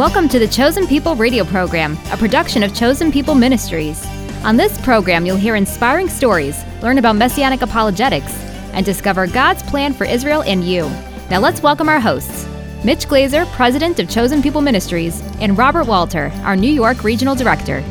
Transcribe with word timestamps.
Welcome 0.00 0.30
to 0.30 0.38
the 0.38 0.48
Chosen 0.48 0.86
People 0.86 1.14
radio 1.14 1.44
program, 1.44 1.98
a 2.10 2.16
production 2.16 2.62
of 2.62 2.74
Chosen 2.74 3.12
People 3.12 3.34
Ministries. 3.34 4.02
On 4.44 4.56
this 4.56 4.80
program, 4.80 5.26
you'll 5.26 5.36
hear 5.36 5.56
inspiring 5.56 6.08
stories, 6.08 6.58
learn 6.80 6.96
about 6.96 7.16
messianic 7.16 7.60
apologetics, 7.60 8.32
and 8.72 8.86
discover 8.86 9.26
God's 9.26 9.62
plan 9.62 9.92
for 9.92 10.06
Israel 10.06 10.42
and 10.44 10.64
you. 10.64 10.88
Now 11.28 11.40
let's 11.40 11.62
welcome 11.62 11.90
our 11.90 12.00
hosts 12.00 12.48
Mitch 12.82 13.08
Glaser, 13.08 13.44
President 13.52 14.00
of 14.00 14.08
Chosen 14.08 14.40
People 14.40 14.62
Ministries, 14.62 15.20
and 15.38 15.58
Robert 15.58 15.86
Walter, 15.86 16.32
our 16.44 16.56
New 16.56 16.72
York 16.72 17.04
Regional 17.04 17.34
Director. 17.34 17.84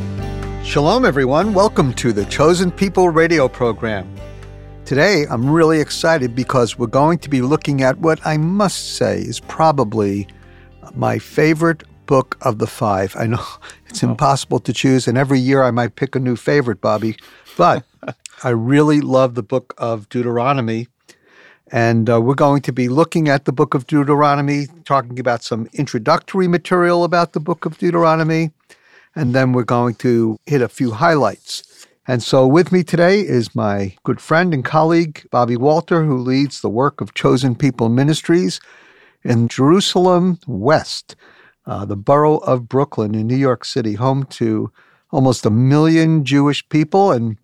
Shalom, 0.63 1.05
everyone. 1.05 1.53
Welcome 1.53 1.93
to 1.93 2.11
the 2.11 2.25
Chosen 2.25 2.71
People 2.71 3.09
radio 3.09 3.47
program. 3.47 4.11
Today, 4.83 5.27
I'm 5.29 5.47
really 5.47 5.79
excited 5.79 6.33
because 6.33 6.75
we're 6.75 6.87
going 6.87 7.19
to 7.19 7.29
be 7.29 7.43
looking 7.43 7.83
at 7.83 7.99
what 7.99 8.19
I 8.25 8.37
must 8.37 8.95
say 8.95 9.19
is 9.19 9.39
probably 9.41 10.27
my 10.95 11.19
favorite 11.19 11.83
book 12.09 12.37
of 12.41 12.57
the 12.57 12.67
five. 12.67 13.15
I 13.23 13.25
know 13.27 13.45
it's 13.89 14.03
Oh. 14.03 14.09
impossible 14.09 14.59
to 14.61 14.73
choose, 14.73 15.07
and 15.07 15.17
every 15.17 15.39
year 15.39 15.61
I 15.63 15.71
might 15.79 15.95
pick 15.95 16.15
a 16.15 16.19
new 16.27 16.35
favorite, 16.35 16.81
Bobby, 16.81 17.15
but 17.55 17.83
I 18.43 18.49
really 18.49 18.99
love 19.17 19.35
the 19.35 19.43
book 19.53 19.73
of 19.77 20.09
Deuteronomy. 20.09 20.87
And 21.71 22.09
uh, 22.09 22.19
we're 22.19 22.43
going 22.47 22.63
to 22.63 22.73
be 22.73 22.89
looking 22.89 23.29
at 23.29 23.45
the 23.45 23.51
book 23.51 23.75
of 23.75 23.85
Deuteronomy, 23.85 24.65
talking 24.85 25.19
about 25.19 25.43
some 25.43 25.69
introductory 25.73 26.47
material 26.47 27.03
about 27.03 27.33
the 27.33 27.39
book 27.39 27.63
of 27.67 27.77
Deuteronomy, 27.77 28.49
and 29.15 29.35
then 29.35 29.53
we're 29.53 29.73
going 29.77 29.93
to 30.07 30.39
hit 30.47 30.63
a 30.63 30.67
few 30.79 30.91
highlights. 30.91 31.85
And 32.07 32.23
so 32.23 32.47
with 32.47 32.71
me 32.71 32.81
today 32.83 33.19
is 33.21 33.53
my 33.53 33.93
good 34.03 34.19
friend 34.19 34.51
and 34.51 34.65
colleague, 34.65 35.27
Bobby 35.29 35.57
Walter, 35.57 36.03
who 36.05 36.17
leads 36.17 36.61
the 36.61 36.69
work 36.83 37.01
of 37.01 37.13
Chosen 37.13 37.53
People 37.53 37.87
Ministries 37.89 38.59
in 39.23 39.47
Jerusalem 39.47 40.39
West, 40.47 41.15
uh, 41.65 41.85
the 41.85 41.95
borough 41.95 42.37
of 42.37 42.67
Brooklyn 42.67 43.15
in 43.15 43.27
New 43.27 43.35
York 43.35 43.65
City, 43.65 43.93
home 43.93 44.23
to 44.25 44.71
almost 45.11 45.45
a 45.45 45.49
million 45.49 46.23
Jewish 46.23 46.67
people. 46.69 47.11
And 47.11 47.37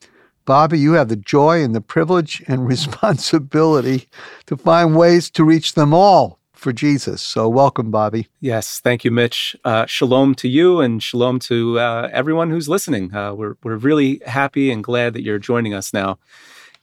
Bobby, 0.45 0.80
you 0.80 0.94
have 0.94 1.09
the 1.09 1.16
joy 1.16 1.63
and 1.63 1.75
the 1.75 1.81
privilege 1.81 2.44
and 2.47 2.67
responsibility 2.67 4.07
to 4.45 4.57
find 4.57 4.95
ways 4.95 5.30
to 5.31 5.44
reach 5.44 5.73
them 5.73 5.94
all 5.94 6.39
for 6.53 6.73
Jesus. 6.73 7.22
So 7.22 7.47
welcome, 7.47 7.91
Bobby. 7.91 8.27
Yes, 8.39 8.80
thank 8.80 9.03
you, 9.03 9.11
Mitch. 9.11 9.55
Uh, 9.63 9.85
shalom 9.85 10.33
to 10.35 10.47
you 10.47 10.79
and 10.79 11.03
shalom 11.03 11.38
to 11.39 11.79
uh, 11.79 12.09
everyone 12.11 12.50
who's 12.50 12.67
listening. 12.67 13.13
Uh, 13.13 13.33
we're, 13.33 13.55
we're 13.63 13.75
really 13.75 14.22
happy 14.25 14.72
and 14.72 14.83
glad 14.83 15.13
that 15.13 15.22
you're 15.22 15.38
joining 15.38 15.73
us 15.73 15.94
now. 15.94 16.17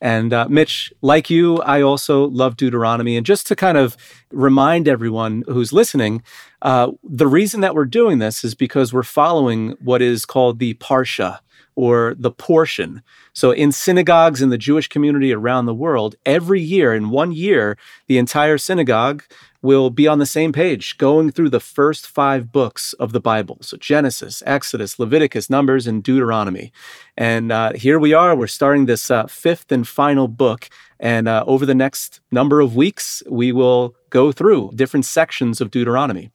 And 0.03 0.33
uh, 0.33 0.49
Mitch, 0.49 0.93
like 1.01 1.31
you, 1.31 1.59
I 1.59 1.81
also 1.81 2.25
love 2.29 2.57
Deuteronomy. 2.57 3.17
And 3.17 3.25
just 3.25 3.47
to 3.47 3.55
kind 3.55 3.79
of 3.79 3.97
remind 4.33 4.89
everyone 4.89 5.45
who's 5.47 5.73
listening, 5.73 6.25
uh, 6.61 6.91
the 7.05 7.29
reason 7.29 7.61
that 7.61 7.77
we're 7.77 7.85
doing 7.85 8.19
this 8.19 8.43
is 8.43 8.57
because 8.57 8.93
we're 8.93 9.05
following 9.05 9.77
what 9.81 10.03
is 10.03 10.27
called 10.27 10.59
the 10.59 10.75
Parsha 10.75 11.39
or 11.75 12.15
the 12.19 12.31
portion. 12.31 13.03
So, 13.33 13.51
in 13.51 13.73
synagogues 13.73 14.43
in 14.43 14.51
the 14.51 14.59
Jewish 14.59 14.89
community 14.89 15.33
around 15.33 15.67
the 15.67 15.75
world, 15.75 16.17
every 16.27 16.61
year, 16.61 16.95
in 16.95 17.11
one 17.11 17.33
year, 17.33 17.77
the 18.07 18.19
entire 18.19 18.59
synagogue 18.59 19.25
will 19.63 19.91
be 19.91 20.09
on 20.09 20.19
the 20.19 20.27
same 20.27 20.53
page, 20.53 20.99
going 20.99 21.31
through 21.31 21.49
the 21.49 21.61
first 21.61 22.07
five 22.07 22.51
books 22.51 22.93
of 22.95 23.13
the 23.13 23.21
Bible. 23.21 23.59
So, 23.63 23.77
Genesis, 23.77 24.43
Exodus, 24.45 24.99
Leviticus, 24.99 25.49
Numbers, 25.49 25.87
and 25.87 26.03
Deuteronomy. 26.03 26.73
And 27.17 27.53
uh, 27.53 27.73
here 27.75 27.99
we 27.99 28.13
are. 28.13 28.35
We're 28.35 28.49
starting 28.49 28.87
this 28.87 29.11
uh, 29.11 29.27
fifth 29.27 29.71
and 29.73 29.87
final 29.87 30.29
book. 30.29 30.69
And 31.01 31.27
uh, 31.27 31.45
over 31.47 31.67
the 31.67 31.75
next 31.75 32.21
number 32.31 32.61
of 32.61 32.77
weeks, 32.77 33.23
we 33.29 33.51
will 33.51 33.97
go 34.11 34.31
through 34.31 34.73
different 34.75 35.05
sections 35.05 35.61
of 35.61 35.71
Deuteronomy. 35.71 36.31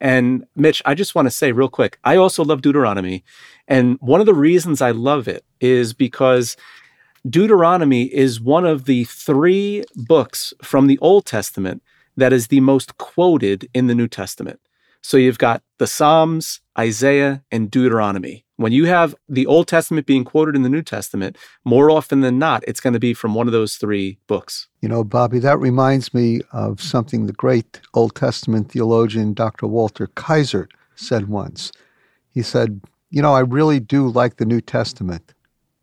And 0.00 0.46
Mitch, 0.54 0.80
I 0.84 0.94
just 0.94 1.14
want 1.14 1.26
to 1.26 1.30
say 1.30 1.52
real 1.52 1.68
quick, 1.68 1.98
I 2.04 2.16
also 2.16 2.44
love 2.44 2.62
Deuteronomy. 2.62 3.24
And 3.68 3.98
one 4.00 4.18
of 4.20 4.26
the 4.26 4.34
reasons 4.34 4.82
I 4.82 4.90
love 4.90 5.28
it 5.28 5.44
is 5.60 5.92
because 5.92 6.56
Deuteronomy 7.28 8.04
is 8.04 8.40
one 8.40 8.64
of 8.64 8.86
the 8.86 9.04
three 9.04 9.84
books 9.94 10.54
from 10.62 10.86
the 10.86 10.98
Old 10.98 11.26
Testament 11.26 11.82
that 12.16 12.32
is 12.32 12.48
the 12.48 12.60
most 12.60 12.96
quoted 12.98 13.68
in 13.74 13.86
the 13.86 13.94
New 13.94 14.08
Testament. 14.08 14.60
So 15.02 15.16
you've 15.16 15.38
got 15.38 15.62
the 15.78 15.86
Psalms, 15.86 16.60
Isaiah, 16.76 17.44
and 17.52 17.70
Deuteronomy. 17.70 18.44
When 18.56 18.72
you 18.72 18.86
have 18.86 19.14
the 19.28 19.46
Old 19.46 19.68
Testament 19.68 20.06
being 20.06 20.24
quoted 20.24 20.56
in 20.56 20.62
the 20.62 20.68
New 20.68 20.82
Testament, 20.82 21.38
more 21.64 21.90
often 21.90 22.22
than 22.22 22.38
not, 22.38 22.64
it's 22.66 22.80
going 22.80 22.94
to 22.94 22.98
be 22.98 23.14
from 23.14 23.34
one 23.34 23.46
of 23.46 23.52
those 23.52 23.76
three 23.76 24.18
books. 24.26 24.66
You 24.80 24.88
know, 24.88 25.04
Bobby, 25.04 25.38
that 25.38 25.60
reminds 25.60 26.12
me 26.12 26.40
of 26.52 26.80
something 26.80 27.26
the 27.26 27.32
great 27.32 27.80
Old 27.94 28.16
Testament 28.16 28.72
theologian 28.72 29.34
Dr. 29.34 29.68
Walter 29.68 30.08
Kaiser 30.08 30.68
said 30.96 31.28
once. 31.28 31.70
He 32.30 32.42
said, 32.42 32.80
You 33.10 33.22
know, 33.22 33.34
I 33.34 33.40
really 33.40 33.80
do 33.80 34.08
like 34.08 34.36
the 34.36 34.44
New 34.44 34.60
Testament. 34.60 35.34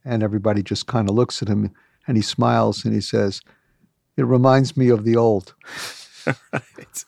And 0.04 0.22
everybody 0.22 0.62
just 0.62 0.86
kind 0.86 1.10
of 1.10 1.16
looks 1.16 1.42
at 1.42 1.48
him 1.48 1.72
and 2.08 2.16
he 2.16 2.22
smiles 2.22 2.86
and 2.86 2.94
he 2.94 3.02
says, 3.02 3.42
It 4.18 4.26
reminds 4.26 4.78
me 4.78 4.90
of 4.90 5.04
the 5.04 5.16
old. 5.16 5.56
right. 6.54 7.06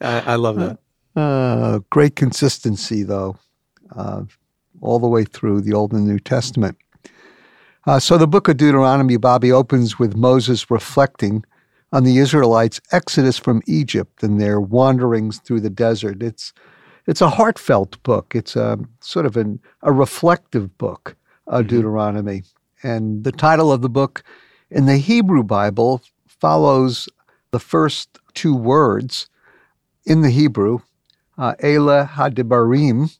I, 0.00 0.20
I 0.20 0.34
love 0.36 0.56
that. 0.56 0.78
Uh, 1.16 1.80
great 1.90 2.16
consistency, 2.16 3.02
though, 3.02 3.36
uh, 3.94 4.22
all 4.80 4.98
the 4.98 5.08
way 5.08 5.24
through 5.24 5.60
the 5.60 5.72
Old 5.72 5.92
and 5.92 6.06
New 6.06 6.20
Testament. 6.20 6.76
Uh, 7.86 7.98
so 7.98 8.18
the 8.18 8.28
book 8.28 8.48
of 8.48 8.56
Deuteronomy, 8.56 9.16
Bobby, 9.16 9.50
opens 9.50 9.98
with 9.98 10.14
Moses 10.14 10.70
reflecting 10.70 11.44
on 11.92 12.04
the 12.04 12.18
Israelites' 12.18 12.80
exodus 12.92 13.38
from 13.38 13.62
Egypt 13.66 14.22
and 14.22 14.40
their 14.40 14.60
wanderings 14.60 15.38
through 15.38 15.60
the 15.60 15.70
desert. 15.70 16.22
It's 16.22 16.52
it's 17.08 17.22
a 17.22 17.30
heartfelt 17.30 18.00
book. 18.02 18.34
It's 18.34 18.54
a 18.54 18.78
sort 19.00 19.24
of 19.26 19.36
an, 19.36 19.60
a 19.82 19.90
reflective 19.90 20.76
book, 20.76 21.16
uh, 21.46 21.62
Deuteronomy. 21.62 22.42
And 22.82 23.24
the 23.24 23.32
title 23.32 23.72
of 23.72 23.80
the 23.80 23.88
book 23.88 24.22
in 24.70 24.84
the 24.84 24.98
Hebrew 24.98 25.42
Bible 25.42 26.02
follows 26.26 27.08
the 27.50 27.58
first 27.58 28.18
two 28.34 28.54
words 28.54 29.28
in 30.04 30.20
the 30.20 30.30
Hebrew, 30.30 30.80
uh, 31.38 31.54
Ela 31.60 32.10
Hadibarim, 32.12 33.16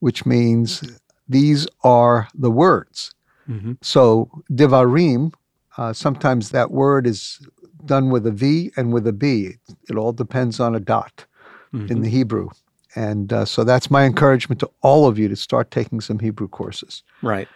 which 0.00 0.26
means 0.26 0.82
these 1.28 1.66
are 1.84 2.28
the 2.34 2.50
words. 2.50 3.14
Mhm. 3.48 3.78
So 3.80 4.28
Devarim, 4.50 5.32
uh, 5.78 5.92
sometimes 5.92 6.50
that 6.50 6.72
word 6.72 7.06
is 7.06 7.38
done 7.86 8.10
with 8.10 8.26
a 8.26 8.32
V 8.32 8.72
and 8.76 8.92
with 8.92 9.06
a 9.06 9.12
B. 9.12 9.56
It 9.88 9.96
all 9.96 10.12
depends 10.12 10.58
on 10.58 10.74
a 10.74 10.80
dot 10.80 11.26
in 11.72 12.00
the 12.02 12.08
Hebrew. 12.08 12.48
And 12.94 13.32
uh, 13.32 13.44
so 13.44 13.64
that's 13.64 13.90
my 13.90 14.04
encouragement 14.04 14.60
to 14.60 14.70
all 14.82 15.06
of 15.06 15.18
you 15.18 15.28
to 15.28 15.36
start 15.36 15.70
taking 15.70 16.00
some 16.00 16.18
Hebrew 16.18 16.48
courses. 16.48 17.02
Right. 17.22 17.48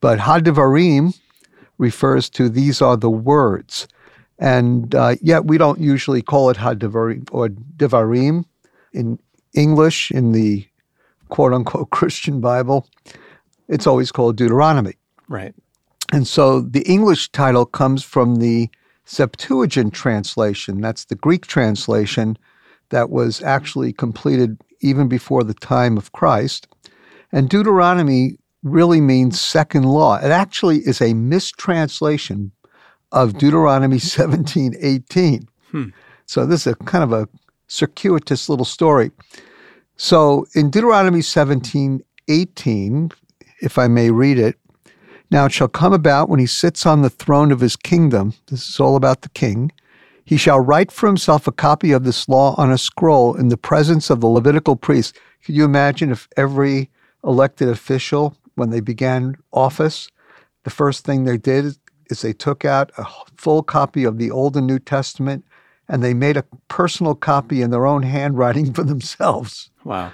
But 0.00 0.18
HaDevarim 0.18 1.18
refers 1.78 2.30
to 2.30 2.48
these 2.48 2.80
are 2.80 2.96
the 2.96 3.10
words. 3.10 3.86
And 4.38 4.94
uh, 4.94 5.16
yet 5.20 5.46
we 5.46 5.58
don't 5.58 5.80
usually 5.80 6.22
call 6.22 6.50
it 6.50 6.56
HaDevarim 6.56 7.28
or 7.30 7.48
Devarim 7.48 8.44
in 8.92 9.18
English, 9.54 10.10
in 10.10 10.32
the 10.32 10.66
quote 11.28 11.52
unquote 11.52 11.90
Christian 11.90 12.40
Bible. 12.40 12.86
It's 13.68 13.86
always 13.86 14.12
called 14.12 14.36
Deuteronomy. 14.36 14.94
Right. 15.28 15.54
And 16.12 16.26
so 16.26 16.60
the 16.60 16.82
English 16.82 17.30
title 17.30 17.66
comes 17.66 18.04
from 18.04 18.36
the 18.36 18.70
Septuagint 19.04 19.92
translation. 19.92 20.80
That's 20.80 21.04
the 21.04 21.14
Greek 21.14 21.46
translation 21.46 22.38
that 22.90 23.10
was 23.10 23.42
actually 23.42 23.92
completed 23.92 24.60
even 24.80 25.08
before 25.08 25.44
the 25.44 25.54
time 25.54 25.96
of 25.96 26.12
Christ. 26.12 26.66
And 27.32 27.48
Deuteronomy 27.48 28.38
really 28.62 29.00
means 29.00 29.40
second 29.40 29.84
law. 29.84 30.16
It 30.16 30.30
actually 30.30 30.78
is 30.78 31.00
a 31.00 31.14
mistranslation 31.14 32.52
of 33.12 33.38
Deuteronomy 33.38 33.98
17, 34.00 34.74
18. 34.80 35.48
Hmm. 35.70 35.84
So 36.26 36.46
this 36.46 36.66
is 36.66 36.72
a 36.72 36.84
kind 36.84 37.04
of 37.04 37.12
a 37.12 37.28
circuitous 37.68 38.48
little 38.48 38.64
story. 38.64 39.10
So 39.96 40.46
in 40.54 40.70
Deuteronomy 40.70 41.22
17, 41.22 42.02
18, 42.28 43.10
if 43.60 43.78
I 43.78 43.88
may 43.88 44.10
read 44.10 44.38
it, 44.38 44.56
now 45.30 45.46
it 45.46 45.52
shall 45.52 45.68
come 45.68 45.92
about 45.92 46.28
when 46.28 46.38
he 46.38 46.46
sits 46.46 46.86
on 46.86 47.02
the 47.02 47.10
throne 47.10 47.50
of 47.50 47.60
his 47.60 47.76
kingdom, 47.76 48.34
this 48.48 48.68
is 48.68 48.78
all 48.78 48.96
about 48.96 49.22
the 49.22 49.28
king, 49.30 49.72
he 50.26 50.36
shall 50.36 50.60
write 50.60 50.92
for 50.92 51.06
himself 51.06 51.46
a 51.46 51.52
copy 51.52 51.92
of 51.92 52.04
this 52.04 52.28
law 52.28 52.54
on 52.58 52.70
a 52.70 52.76
scroll 52.76 53.34
in 53.34 53.48
the 53.48 53.56
presence 53.56 54.10
of 54.10 54.20
the 54.20 54.26
Levitical 54.26 54.76
priests. 54.76 55.18
Could 55.44 55.54
you 55.54 55.64
imagine 55.64 56.10
if 56.10 56.28
every 56.36 56.90
elected 57.24 57.68
official, 57.68 58.36
when 58.56 58.70
they 58.70 58.80
began 58.80 59.36
office, 59.52 60.08
the 60.64 60.70
first 60.70 61.04
thing 61.04 61.24
they 61.24 61.38
did 61.38 61.76
is 62.10 62.22
they 62.22 62.32
took 62.32 62.64
out 62.64 62.90
a 62.98 63.06
full 63.36 63.62
copy 63.62 64.02
of 64.02 64.18
the 64.18 64.30
Old 64.30 64.56
and 64.56 64.66
New 64.66 64.80
Testament 64.80 65.44
and 65.88 66.02
they 66.02 66.14
made 66.14 66.36
a 66.36 66.44
personal 66.68 67.14
copy 67.14 67.62
in 67.62 67.70
their 67.70 67.86
own 67.86 68.02
handwriting 68.02 68.72
for 68.72 68.82
themselves. 68.82 69.70
Wow. 69.84 70.10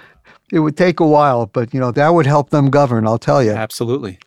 It 0.51 0.59
would 0.59 0.77
take 0.77 0.99
a 0.99 1.07
while, 1.07 1.47
but 1.47 1.73
you 1.73 1.79
know, 1.79 1.91
that 1.91 2.09
would 2.09 2.27
help 2.27 2.51
them 2.51 2.69
govern, 2.69 3.07
I'll 3.07 3.17
tell 3.17 3.43
you. 3.43 3.51
Absolutely. 3.51 4.19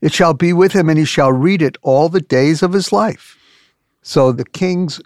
It 0.00 0.12
shall 0.12 0.34
be 0.34 0.52
with 0.52 0.72
him, 0.72 0.88
and 0.88 0.98
he 0.98 1.04
shall 1.04 1.32
read 1.32 1.62
it 1.62 1.76
all 1.82 2.08
the 2.08 2.20
days 2.20 2.60
of 2.60 2.72
his 2.72 2.92
life. 2.92 3.38
So 4.02 4.32
the 4.32 4.44
king's 4.44 5.00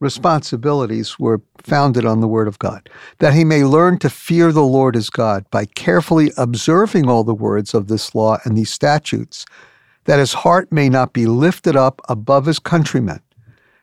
responsibilities 0.00 1.18
were 1.18 1.42
founded 1.58 2.06
on 2.06 2.20
the 2.20 2.28
Word 2.28 2.48
of 2.48 2.58
God, 2.58 2.88
that 3.18 3.34
he 3.34 3.44
may 3.44 3.64
learn 3.64 3.98
to 3.98 4.10
fear 4.10 4.52
the 4.52 4.62
Lord 4.62 4.94
his 4.94 5.10
God 5.10 5.44
by 5.50 5.66
carefully 5.66 6.32
observing 6.36 7.08
all 7.08 7.24
the 7.24 7.34
words 7.34 7.74
of 7.74 7.88
this 7.88 8.14
law 8.14 8.38
and 8.44 8.56
these 8.56 8.70
statutes, 8.70 9.44
that 10.04 10.18
his 10.18 10.32
heart 10.32 10.72
may 10.72 10.88
not 10.88 11.12
be 11.12 11.26
lifted 11.26 11.76
up 11.76 12.00
above 12.08 12.46
his 12.46 12.58
countrymen, 12.58 13.20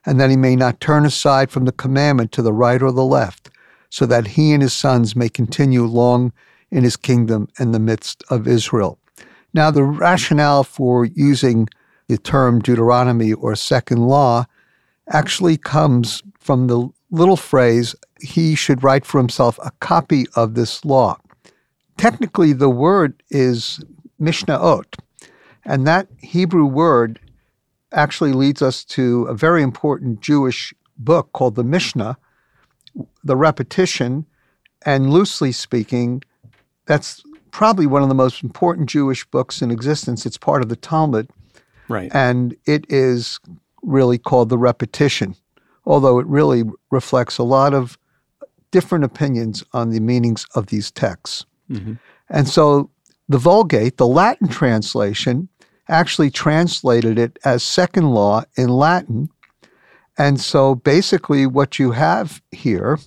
and 0.05 0.19
that 0.19 0.29
he 0.29 0.37
may 0.37 0.55
not 0.55 0.79
turn 0.79 1.05
aside 1.05 1.51
from 1.51 1.65
the 1.65 1.71
commandment 1.71 2.31
to 2.31 2.41
the 2.41 2.53
right 2.53 2.81
or 2.81 2.91
the 2.91 3.03
left, 3.03 3.49
so 3.89 4.05
that 4.05 4.27
he 4.27 4.53
and 4.53 4.63
his 4.63 4.73
sons 4.73 5.15
may 5.15 5.29
continue 5.29 5.85
long 5.85 6.31
in 6.71 6.83
his 6.83 6.97
kingdom 6.97 7.47
in 7.59 7.71
the 7.71 7.79
midst 7.79 8.23
of 8.29 8.47
Israel. 8.47 8.97
Now, 9.53 9.69
the 9.69 9.83
rationale 9.83 10.63
for 10.63 11.05
using 11.05 11.67
the 12.07 12.17
term 12.17 12.59
Deuteronomy 12.59 13.33
or 13.33 13.55
second 13.55 14.07
law 14.07 14.45
actually 15.09 15.57
comes 15.57 16.23
from 16.39 16.67
the 16.67 16.89
little 17.11 17.37
phrase, 17.37 17.95
he 18.21 18.55
should 18.55 18.83
write 18.83 19.05
for 19.05 19.19
himself 19.19 19.59
a 19.63 19.71
copy 19.79 20.25
of 20.35 20.55
this 20.55 20.83
law. 20.83 21.17
Technically, 21.97 22.53
the 22.53 22.69
word 22.69 23.21
is 23.29 23.83
Mishnahot, 24.19 24.95
and 25.63 25.87
that 25.87 26.07
Hebrew 26.21 26.65
word 26.65 27.19
actually 27.91 28.33
leads 28.33 28.61
us 28.61 28.83
to 28.83 29.23
a 29.23 29.33
very 29.33 29.63
important 29.63 30.19
Jewish 30.19 30.73
book 30.97 31.31
called 31.33 31.55
the 31.55 31.63
Mishnah. 31.63 32.17
The 33.23 33.35
repetition, 33.35 34.25
and 34.85 35.09
loosely 35.09 35.51
speaking, 35.51 36.23
that's 36.85 37.23
probably 37.51 37.85
one 37.85 38.03
of 38.03 38.09
the 38.09 38.15
most 38.15 38.43
important 38.43 38.89
Jewish 38.89 39.25
books 39.25 39.61
in 39.61 39.71
existence. 39.71 40.25
It's 40.25 40.37
part 40.37 40.61
of 40.61 40.69
the 40.69 40.75
Talmud. 40.75 41.29
Right. 41.87 42.11
And 42.13 42.55
it 42.65 42.85
is 42.89 43.39
really 43.85 44.17
called 44.17 44.49
the 44.49 44.57
repetition, 44.57 45.35
although 45.85 46.19
it 46.19 46.27
really 46.27 46.63
reflects 46.91 47.37
a 47.37 47.43
lot 47.43 47.73
of 47.73 47.97
different 48.71 49.05
opinions 49.05 49.63
on 49.73 49.91
the 49.91 49.99
meanings 49.99 50.45
of 50.55 50.67
these 50.67 50.91
texts. 50.91 51.45
Mm-hmm. 51.69 51.93
And 52.29 52.47
so 52.47 52.89
the 53.29 53.37
Vulgate, 53.37 53.97
the 53.97 54.07
Latin 54.07 54.47
translation, 54.47 55.47
actually 55.87 56.31
translated 56.31 57.17
it 57.17 57.37
as 57.45 57.63
second 57.63 58.11
law 58.11 58.43
in 58.57 58.69
Latin. 58.69 59.29
And 60.17 60.39
so 60.39 60.75
basically, 60.75 61.45
what 61.45 61.77
you 61.77 61.91
have 61.91 62.41
here 62.51 62.99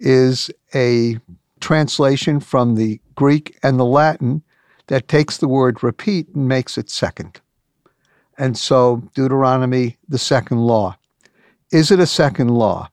is 0.00 0.50
a 0.74 1.18
translation 1.60 2.40
from 2.40 2.74
the 2.74 3.00
Greek 3.14 3.58
and 3.62 3.78
the 3.78 3.84
Latin 3.84 4.42
that 4.88 5.08
takes 5.08 5.38
the 5.38 5.48
word 5.48 5.82
repeat 5.82 6.28
and 6.34 6.48
makes 6.48 6.78
it 6.78 6.90
second. 6.90 7.40
And 8.38 8.56
so, 8.56 9.02
Deuteronomy, 9.14 9.96
the 10.08 10.18
second 10.18 10.58
law. 10.58 10.96
Is 11.72 11.90
it 11.90 12.00
a 12.00 12.06
second 12.06 12.48
law? 12.48 12.90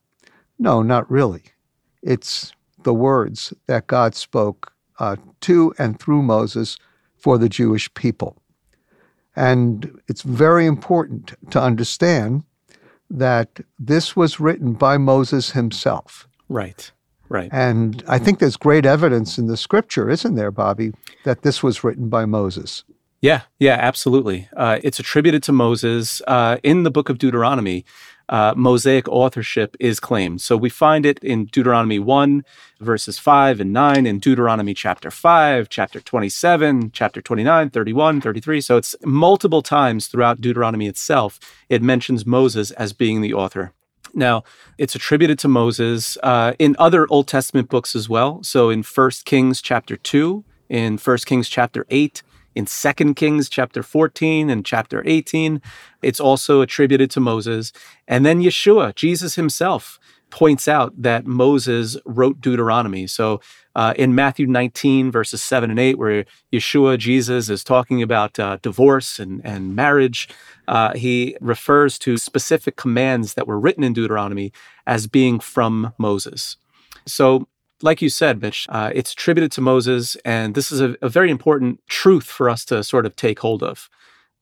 No, 0.57 0.81
not 0.81 1.09
really. 1.11 1.43
It's 2.01 2.53
the 2.83 2.93
words 2.93 3.53
that 3.67 3.87
God 3.87 4.15
spoke 4.15 4.73
uh, 4.99 5.15
to 5.41 5.73
and 5.77 5.99
through 5.99 6.21
Moses 6.21 6.77
for 7.17 7.37
the 7.37 7.49
Jewish 7.49 7.93
people. 7.93 8.37
And 9.35 9.99
it's 10.07 10.21
very 10.21 10.65
important 10.65 11.33
to 11.51 11.61
understand 11.61 12.43
that 13.09 13.59
this 13.79 14.15
was 14.15 14.39
written 14.39 14.73
by 14.73 14.97
Moses 14.97 15.51
himself. 15.51 16.27
Right, 16.49 16.91
right. 17.29 17.49
And 17.51 18.03
I 18.07 18.19
think 18.19 18.39
there's 18.39 18.57
great 18.57 18.85
evidence 18.85 19.37
in 19.37 19.47
the 19.47 19.57
scripture, 19.57 20.09
isn't 20.09 20.35
there, 20.35 20.51
Bobby, 20.51 20.93
that 21.23 21.41
this 21.41 21.63
was 21.63 21.83
written 21.83 22.09
by 22.09 22.25
Moses? 22.25 22.83
Yeah, 23.23 23.43
yeah, 23.57 23.77
absolutely. 23.79 24.49
Uh, 24.53 24.79
it's 24.83 24.99
attributed 24.99 25.43
to 25.43 25.53
Moses 25.53 26.21
uh, 26.27 26.57
in 26.61 26.83
the 26.83 26.91
book 26.91 27.07
of 27.07 27.19
Deuteronomy. 27.19 27.85
Uh, 28.27 28.53
Mosaic 28.57 29.07
authorship 29.07 29.77
is 29.79 30.01
claimed. 30.01 30.41
So 30.41 30.57
we 30.57 30.69
find 30.69 31.05
it 31.05 31.23
in 31.23 31.45
Deuteronomy 31.45 31.99
1, 31.99 32.43
verses 32.81 33.17
5 33.19 33.61
and 33.61 33.71
9, 33.71 34.05
in 34.05 34.19
Deuteronomy 34.19 34.73
chapter 34.73 35.09
5, 35.09 35.69
chapter 35.69 36.01
27, 36.01 36.91
chapter 36.91 37.21
29, 37.21 37.69
31, 37.69 38.19
33. 38.19 38.59
So 38.59 38.75
it's 38.75 38.93
multiple 39.05 39.61
times 39.61 40.07
throughout 40.07 40.41
Deuteronomy 40.41 40.87
itself, 40.87 41.39
it 41.69 41.81
mentions 41.81 42.25
Moses 42.25 42.71
as 42.71 42.91
being 42.91 43.21
the 43.21 43.33
author. 43.33 43.71
Now, 44.13 44.43
it's 44.77 44.95
attributed 44.95 45.39
to 45.39 45.47
Moses 45.47 46.17
uh, 46.23 46.55
in 46.59 46.75
other 46.77 47.07
Old 47.09 47.29
Testament 47.29 47.69
books 47.69 47.95
as 47.95 48.09
well. 48.09 48.43
So 48.43 48.69
in 48.69 48.83
1 48.83 49.11
Kings 49.23 49.61
chapter 49.61 49.95
2, 49.95 50.43
in 50.67 50.97
1 50.97 51.17
Kings 51.19 51.47
chapter 51.47 51.85
8, 51.89 52.21
in 52.55 52.65
2 52.65 53.13
Kings 53.13 53.49
chapter 53.49 53.83
14 53.83 54.49
and 54.49 54.65
chapter 54.65 55.03
18. 55.05 55.61
It's 56.01 56.19
also 56.19 56.61
attributed 56.61 57.11
to 57.11 57.19
Moses. 57.19 57.71
And 58.07 58.25
then 58.25 58.41
Yeshua, 58.41 58.95
Jesus 58.95 59.35
himself, 59.35 59.99
points 60.33 60.67
out 60.67 60.99
that 60.99 61.27
Moses 61.27 61.95
wrote 62.05 62.41
Deuteronomy. 62.41 63.05
So 63.05 63.39
uh, 63.75 63.93
in 63.97 64.15
Matthew 64.15 64.47
19, 64.47 65.11
verses 65.11 65.43
7 65.43 65.69
and 65.69 65.79
8, 65.79 65.99
where 65.99 66.25
Yeshua, 66.51 66.97
Jesus, 66.97 67.49
is 67.49 67.63
talking 67.63 68.01
about 68.01 68.39
uh, 68.39 68.57
divorce 68.63 69.19
and, 69.19 69.45
and 69.45 69.75
marriage, 69.75 70.27
uh, 70.67 70.95
he 70.95 71.37
refers 71.39 71.99
to 71.99 72.17
specific 72.17 72.77
commands 72.77 73.35
that 73.35 73.45
were 73.45 73.59
written 73.59 73.83
in 73.83 73.93
Deuteronomy 73.93 74.51
as 74.87 75.05
being 75.05 75.39
from 75.39 75.93
Moses. 75.99 76.57
So 77.05 77.47
like 77.83 78.01
you 78.01 78.09
said, 78.09 78.41
Mitch, 78.41 78.65
uh, 78.69 78.91
it's 78.95 79.11
attributed 79.11 79.51
to 79.51 79.61
Moses, 79.61 80.15
and 80.23 80.55
this 80.55 80.71
is 80.71 80.79
a, 80.79 80.95
a 81.01 81.09
very 81.09 81.29
important 81.29 81.81
truth 81.87 82.23
for 82.23 82.49
us 82.49 82.63
to 82.65 82.83
sort 82.83 83.05
of 83.05 83.15
take 83.15 83.39
hold 83.39 83.61
of 83.61 83.89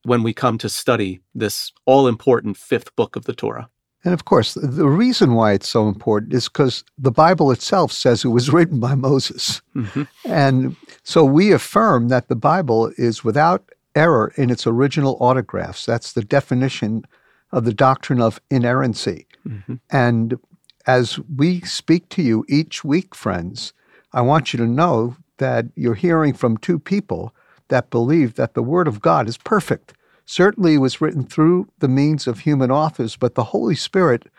when 0.04 0.22
we 0.22 0.32
come 0.32 0.58
to 0.58 0.68
study 0.68 1.20
this 1.34 1.72
all 1.84 2.06
important 2.06 2.56
fifth 2.56 2.94
book 2.96 3.16
of 3.16 3.24
the 3.24 3.34
Torah. 3.34 3.68
And 4.04 4.14
of 4.14 4.24
course, 4.24 4.54
the 4.54 4.88
reason 4.88 5.34
why 5.34 5.52
it's 5.52 5.68
so 5.68 5.88
important 5.88 6.32
is 6.32 6.48
because 6.48 6.84
the 6.98 7.10
Bible 7.10 7.50
itself 7.50 7.92
says 7.92 8.24
it 8.24 8.28
was 8.28 8.50
written 8.52 8.80
by 8.80 8.94
Moses. 8.94 9.60
Mm-hmm. 9.74 10.04
And 10.24 10.76
so 11.02 11.24
we 11.24 11.52
affirm 11.52 12.08
that 12.08 12.28
the 12.28 12.36
Bible 12.36 12.92
is 12.96 13.24
without 13.24 13.68
error 13.94 14.32
in 14.36 14.50
its 14.50 14.66
original 14.66 15.16
autographs. 15.20 15.84
That's 15.84 16.12
the 16.12 16.24
definition 16.24 17.04
of 17.50 17.64
the 17.64 17.74
doctrine 17.74 18.20
of 18.20 18.40
inerrancy. 18.50 19.26
Mm-hmm. 19.46 19.74
And 19.90 20.38
as 20.86 21.18
we 21.36 21.60
speak 21.60 22.08
to 22.10 22.22
you 22.22 22.44
each 22.48 22.84
week, 22.84 23.14
friends, 23.14 23.72
I 24.12 24.20
want 24.20 24.52
you 24.52 24.58
to 24.58 24.66
know 24.66 25.16
that 25.38 25.66
you're 25.74 25.94
hearing 25.94 26.34
from 26.34 26.56
two 26.56 26.78
people 26.78 27.34
that 27.68 27.90
believe 27.90 28.34
that 28.34 28.54
the 28.54 28.62
Word 28.62 28.86
of 28.86 29.00
God 29.00 29.28
is 29.28 29.38
perfect. 29.38 29.94
Certainly, 30.26 30.74
it 30.74 30.78
was 30.78 31.00
written 31.00 31.24
through 31.24 31.68
the 31.78 31.88
means 31.88 32.26
of 32.26 32.40
human 32.40 32.70
authors, 32.70 33.16
but 33.16 33.34
the 33.34 33.44
Holy 33.44 33.74
Spirit 33.74 34.30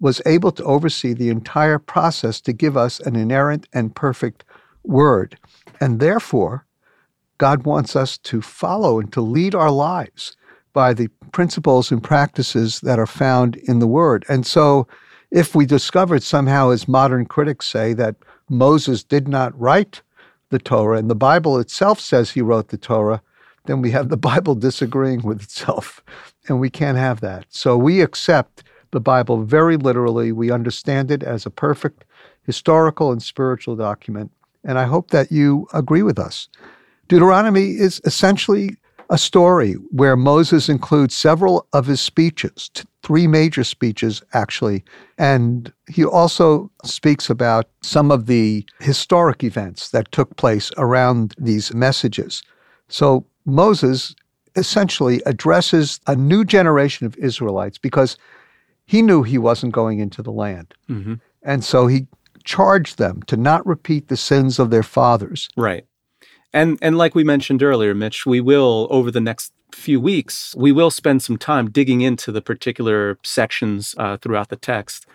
was 0.00 0.20
able 0.26 0.50
to 0.50 0.64
oversee 0.64 1.12
the 1.12 1.28
entire 1.28 1.78
process 1.78 2.40
to 2.40 2.52
give 2.52 2.76
us 2.76 2.98
an 3.00 3.14
inerrant 3.14 3.68
and 3.72 3.94
perfect 3.94 4.44
Word. 4.82 5.38
And 5.80 6.00
therefore, 6.00 6.66
God 7.38 7.64
wants 7.64 7.94
us 7.94 8.18
to 8.18 8.42
follow 8.42 8.98
and 8.98 9.12
to 9.12 9.20
lead 9.20 9.54
our 9.54 9.70
lives 9.70 10.36
by 10.72 10.94
the 10.94 11.08
principles 11.32 11.92
and 11.92 12.02
practices 12.02 12.80
that 12.80 12.98
are 12.98 13.06
found 13.06 13.56
in 13.56 13.78
the 13.78 13.86
Word. 13.86 14.24
And 14.28 14.46
so, 14.46 14.88
if 15.32 15.54
we 15.54 15.64
discovered 15.64 16.22
somehow, 16.22 16.70
as 16.70 16.86
modern 16.86 17.24
critics 17.24 17.66
say, 17.66 17.94
that 17.94 18.16
Moses 18.50 19.02
did 19.02 19.26
not 19.26 19.58
write 19.58 20.02
the 20.50 20.58
Torah 20.58 20.98
and 20.98 21.08
the 21.08 21.14
Bible 21.14 21.58
itself 21.58 21.98
says 21.98 22.30
he 22.30 22.42
wrote 22.42 22.68
the 22.68 22.76
Torah, 22.76 23.22
then 23.64 23.80
we 23.80 23.90
have 23.92 24.10
the 24.10 24.16
Bible 24.30 24.54
disagreeing 24.54 25.22
with 25.22 25.42
itself. 25.42 26.04
And 26.48 26.60
we 26.60 26.68
can't 26.68 26.98
have 26.98 27.20
that. 27.20 27.46
So 27.48 27.78
we 27.78 28.02
accept 28.02 28.62
the 28.90 29.00
Bible 29.00 29.42
very 29.42 29.78
literally. 29.78 30.32
We 30.32 30.50
understand 30.50 31.10
it 31.10 31.22
as 31.22 31.46
a 31.46 31.50
perfect 31.50 32.04
historical 32.44 33.10
and 33.10 33.22
spiritual 33.22 33.74
document. 33.74 34.30
And 34.64 34.78
I 34.78 34.84
hope 34.84 35.12
that 35.12 35.32
you 35.32 35.66
agree 35.72 36.02
with 36.02 36.18
us. 36.18 36.48
Deuteronomy 37.08 37.70
is 37.70 38.02
essentially 38.04 38.76
a 39.12 39.18
story 39.18 39.74
where 39.90 40.16
Moses 40.16 40.70
includes 40.70 41.14
several 41.14 41.68
of 41.74 41.84
his 41.84 42.00
speeches, 42.00 42.70
three 43.02 43.26
major 43.26 43.62
speeches, 43.62 44.22
actually. 44.32 44.82
And 45.18 45.70
he 45.86 46.02
also 46.02 46.70
speaks 46.82 47.28
about 47.28 47.68
some 47.82 48.10
of 48.10 48.24
the 48.24 48.64
historic 48.80 49.44
events 49.44 49.90
that 49.90 50.10
took 50.12 50.34
place 50.36 50.70
around 50.78 51.34
these 51.36 51.74
messages. 51.74 52.42
So 52.88 53.26
Moses 53.44 54.14
essentially 54.56 55.20
addresses 55.26 56.00
a 56.06 56.16
new 56.16 56.42
generation 56.42 57.06
of 57.06 57.14
Israelites 57.18 57.76
because 57.76 58.16
he 58.86 59.02
knew 59.02 59.22
he 59.22 59.36
wasn't 59.36 59.74
going 59.74 59.98
into 59.98 60.22
the 60.22 60.32
land. 60.32 60.72
Mm-hmm. 60.88 61.14
And 61.42 61.62
so 61.62 61.86
he 61.86 62.06
charged 62.44 62.96
them 62.96 63.22
to 63.26 63.36
not 63.36 63.66
repeat 63.66 64.08
the 64.08 64.16
sins 64.16 64.58
of 64.58 64.70
their 64.70 64.82
fathers. 64.82 65.50
Right. 65.54 65.84
And 66.52 66.78
and 66.82 66.98
like 66.98 67.14
we 67.14 67.24
mentioned 67.24 67.62
earlier, 67.62 67.94
Mitch, 67.94 68.26
we 68.26 68.40
will 68.40 68.86
over 68.90 69.10
the 69.10 69.20
next 69.20 69.52
few 69.74 70.00
weeks, 70.00 70.54
we 70.56 70.72
will 70.72 70.90
spend 70.90 71.22
some 71.22 71.38
time 71.38 71.70
digging 71.70 72.02
into 72.02 72.30
the 72.30 72.42
particular 72.42 73.18
sections 73.22 73.94
uh, 73.98 74.16
throughout 74.18 74.48
the 74.48 74.56
text. 74.56 75.06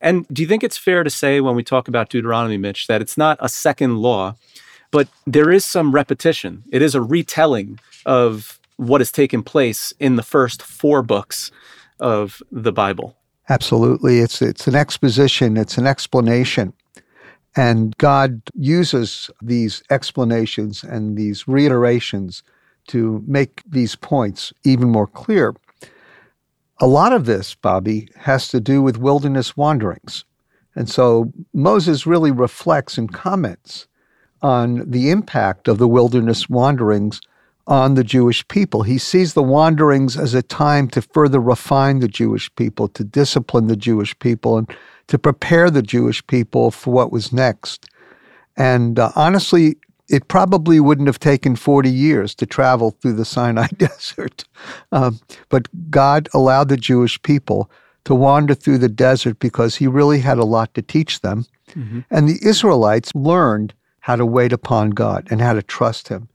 And 0.00 0.26
do 0.28 0.42
you 0.42 0.48
think 0.48 0.62
it's 0.62 0.78
fair 0.78 1.04
to 1.04 1.10
say 1.10 1.40
when 1.40 1.54
we 1.54 1.62
talk 1.62 1.88
about 1.88 2.10
Deuteronomy, 2.10 2.58
Mitch, 2.58 2.86
that 2.86 3.00
it's 3.00 3.16
not 3.16 3.38
a 3.40 3.48
second 3.48 3.98
law, 3.98 4.34
but 4.90 5.08
there 5.26 5.50
is 5.50 5.64
some 5.64 5.92
repetition? 5.92 6.64
It 6.70 6.82
is 6.82 6.94
a 6.94 7.00
retelling 7.00 7.78
of 8.04 8.58
what 8.76 9.00
has 9.00 9.10
taken 9.10 9.42
place 9.42 9.92
in 9.98 10.16
the 10.16 10.22
first 10.22 10.62
four 10.62 11.02
books 11.02 11.50
of 11.98 12.42
the 12.52 12.72
Bible. 12.72 13.16
Absolutely. 13.48 14.18
It's, 14.20 14.42
it's 14.42 14.66
an 14.66 14.74
exposition, 14.74 15.56
it's 15.56 15.78
an 15.78 15.86
explanation. 15.86 16.72
And 17.56 17.96
God 17.96 18.42
uses 18.54 19.30
these 19.40 19.82
explanations 19.90 20.84
and 20.84 21.16
these 21.16 21.48
reiterations 21.48 22.42
to 22.88 23.24
make 23.26 23.62
these 23.66 23.96
points 23.96 24.52
even 24.62 24.90
more 24.90 25.06
clear. 25.06 25.54
A 26.78 26.86
lot 26.86 27.14
of 27.14 27.24
this, 27.24 27.54
Bobby, 27.54 28.08
has 28.16 28.48
to 28.48 28.60
do 28.60 28.82
with 28.82 28.98
wilderness 28.98 29.56
wanderings. 29.56 30.24
And 30.74 30.90
so 30.90 31.32
Moses 31.54 32.06
really 32.06 32.30
reflects 32.30 32.98
and 32.98 33.10
comments 33.10 33.88
on 34.42 34.88
the 34.88 35.10
impact 35.10 35.66
of 35.66 35.78
the 35.78 35.88
wilderness 35.88 36.50
wanderings 36.50 37.20
on 37.66 37.94
the 37.94 38.04
Jewish 38.04 38.46
people. 38.48 38.82
He 38.82 38.98
sees 38.98 39.32
the 39.32 39.42
wanderings 39.42 40.16
as 40.16 40.34
a 40.34 40.42
time 40.42 40.88
to 40.88 41.00
further 41.00 41.40
refine 41.40 42.00
the 42.00 42.08
Jewish 42.08 42.54
people, 42.54 42.88
to 42.88 43.02
discipline 43.02 43.66
the 43.66 43.76
Jewish 43.76 44.16
people, 44.18 44.58
and 44.58 44.70
to 45.08 45.18
prepare 45.18 45.70
the 45.70 45.82
Jewish 45.82 46.26
people 46.26 46.70
for 46.70 46.92
what 46.92 47.12
was 47.12 47.32
next. 47.32 47.88
And 48.56 48.98
uh, 48.98 49.12
honestly, 49.14 49.76
it 50.08 50.28
probably 50.28 50.80
wouldn't 50.80 51.08
have 51.08 51.18
taken 51.18 51.56
40 51.56 51.90
years 51.90 52.34
to 52.36 52.46
travel 52.46 52.92
through 52.92 53.14
the 53.14 53.24
Sinai 53.36 53.68
desert. 53.76 54.44
Um, 54.92 55.20
but 55.48 55.68
God 55.90 56.28
allowed 56.34 56.68
the 56.68 56.76
Jewish 56.76 57.20
people 57.22 57.70
to 58.04 58.14
wander 58.14 58.54
through 58.54 58.78
the 58.78 58.88
desert 58.88 59.38
because 59.40 59.76
he 59.76 59.86
really 59.88 60.20
had 60.20 60.38
a 60.38 60.44
lot 60.44 60.72
to 60.74 60.82
teach 60.82 61.20
them. 61.20 61.44
Mm-hmm. 61.70 62.00
And 62.10 62.28
the 62.28 62.38
Israelites 62.42 63.12
learned 63.14 63.74
how 64.00 64.14
to 64.14 64.24
wait 64.24 64.52
upon 64.52 64.90
God 64.90 65.26
and 65.30 65.40
how 65.40 65.52
to 65.52 65.62
trust 65.62 66.08
him. 66.08 66.28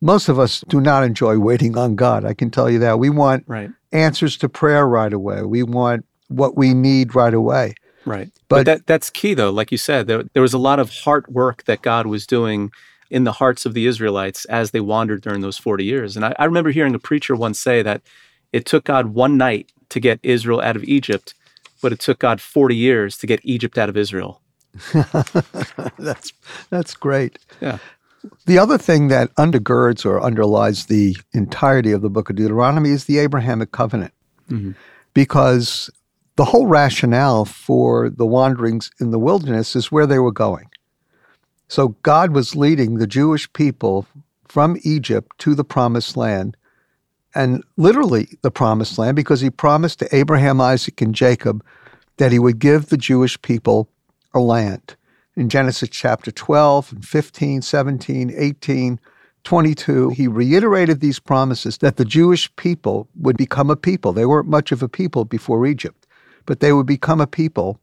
Most 0.00 0.28
of 0.28 0.38
us 0.38 0.64
do 0.68 0.80
not 0.80 1.04
enjoy 1.04 1.38
waiting 1.38 1.78
on 1.78 1.94
God. 1.94 2.24
I 2.24 2.34
can 2.34 2.50
tell 2.50 2.68
you 2.68 2.80
that. 2.80 2.98
We 2.98 3.10
want 3.10 3.44
right. 3.46 3.70
answers 3.92 4.36
to 4.38 4.48
prayer 4.48 4.88
right 4.88 5.12
away. 5.12 5.42
We 5.42 5.62
want 5.62 6.04
what 6.26 6.56
we 6.56 6.74
need 6.74 7.14
right 7.14 7.32
away. 7.32 7.74
Right. 8.06 8.30
But, 8.48 8.56
but 8.56 8.66
that 8.66 8.86
that's 8.86 9.10
key 9.10 9.34
though. 9.34 9.50
Like 9.50 9.72
you 9.72 9.78
said, 9.78 10.06
there, 10.06 10.24
there 10.32 10.42
was 10.42 10.54
a 10.54 10.58
lot 10.58 10.78
of 10.78 10.90
heart 10.90 11.30
work 11.30 11.64
that 11.64 11.82
God 11.82 12.06
was 12.06 12.26
doing 12.26 12.70
in 13.10 13.24
the 13.24 13.32
hearts 13.32 13.66
of 13.66 13.74
the 13.74 13.86
Israelites 13.86 14.44
as 14.46 14.70
they 14.70 14.80
wandered 14.80 15.22
during 15.22 15.40
those 15.40 15.58
40 15.58 15.84
years. 15.84 16.16
And 16.16 16.24
I, 16.24 16.34
I 16.38 16.44
remember 16.46 16.70
hearing 16.70 16.94
a 16.94 16.98
preacher 16.98 17.34
once 17.34 17.58
say 17.58 17.82
that 17.82 18.02
it 18.52 18.66
took 18.66 18.84
God 18.84 19.08
one 19.08 19.36
night 19.36 19.70
to 19.90 20.00
get 20.00 20.20
Israel 20.22 20.60
out 20.60 20.76
of 20.76 20.84
Egypt, 20.84 21.34
but 21.82 21.92
it 21.92 22.00
took 22.00 22.18
God 22.18 22.40
40 22.40 22.74
years 22.74 23.16
to 23.18 23.26
get 23.26 23.40
Egypt 23.44 23.78
out 23.78 23.88
of 23.88 23.96
Israel. 23.96 24.40
that's 25.98 26.32
that's 26.70 26.94
great. 26.94 27.38
Yeah. 27.60 27.78
The 28.46 28.58
other 28.58 28.78
thing 28.78 29.08
that 29.08 29.34
undergirds 29.36 30.04
or 30.04 30.20
underlies 30.20 30.86
the 30.86 31.16
entirety 31.32 31.92
of 31.92 32.02
the 32.02 32.10
book 32.10 32.30
of 32.30 32.36
Deuteronomy 32.36 32.90
is 32.90 33.04
the 33.04 33.18
Abrahamic 33.18 33.70
covenant. 33.70 34.12
Mm-hmm. 34.50 34.72
Because 35.12 35.90
the 36.36 36.46
whole 36.46 36.66
rationale 36.66 37.44
for 37.44 38.10
the 38.10 38.26
wanderings 38.26 38.90
in 39.00 39.10
the 39.10 39.18
wilderness 39.18 39.76
is 39.76 39.92
where 39.92 40.06
they 40.06 40.18
were 40.18 40.32
going. 40.32 40.68
So 41.68 41.88
God 42.02 42.32
was 42.32 42.56
leading 42.56 42.94
the 42.94 43.06
Jewish 43.06 43.52
people 43.52 44.06
from 44.46 44.76
Egypt 44.82 45.38
to 45.38 45.54
the 45.54 45.64
promised 45.64 46.16
land, 46.16 46.56
and 47.34 47.64
literally 47.76 48.28
the 48.42 48.50
promised 48.50 48.98
land, 48.98 49.16
because 49.16 49.40
he 49.40 49.50
promised 49.50 49.98
to 49.98 50.14
Abraham, 50.14 50.60
Isaac, 50.60 51.00
and 51.00 51.14
Jacob 51.14 51.64
that 52.16 52.32
he 52.32 52.38
would 52.38 52.58
give 52.58 52.86
the 52.86 52.96
Jewish 52.96 53.40
people 53.42 53.88
a 54.32 54.40
land. 54.40 54.96
In 55.36 55.48
Genesis 55.48 55.88
chapter 55.88 56.30
12 56.30 56.92
and 56.92 57.04
15, 57.04 57.62
17, 57.62 58.32
18, 58.36 59.00
22, 59.42 60.10
he 60.10 60.28
reiterated 60.28 61.00
these 61.00 61.18
promises 61.18 61.78
that 61.78 61.96
the 61.96 62.04
Jewish 62.04 62.54
people 62.56 63.08
would 63.16 63.36
become 63.36 63.68
a 63.70 63.76
people. 63.76 64.12
They 64.12 64.26
weren't 64.26 64.48
much 64.48 64.70
of 64.70 64.82
a 64.82 64.88
people 64.88 65.24
before 65.24 65.66
Egypt, 65.66 66.03
but 66.46 66.60
they 66.60 66.72
would 66.72 66.86
become 66.86 67.20
a 67.20 67.26
people 67.26 67.78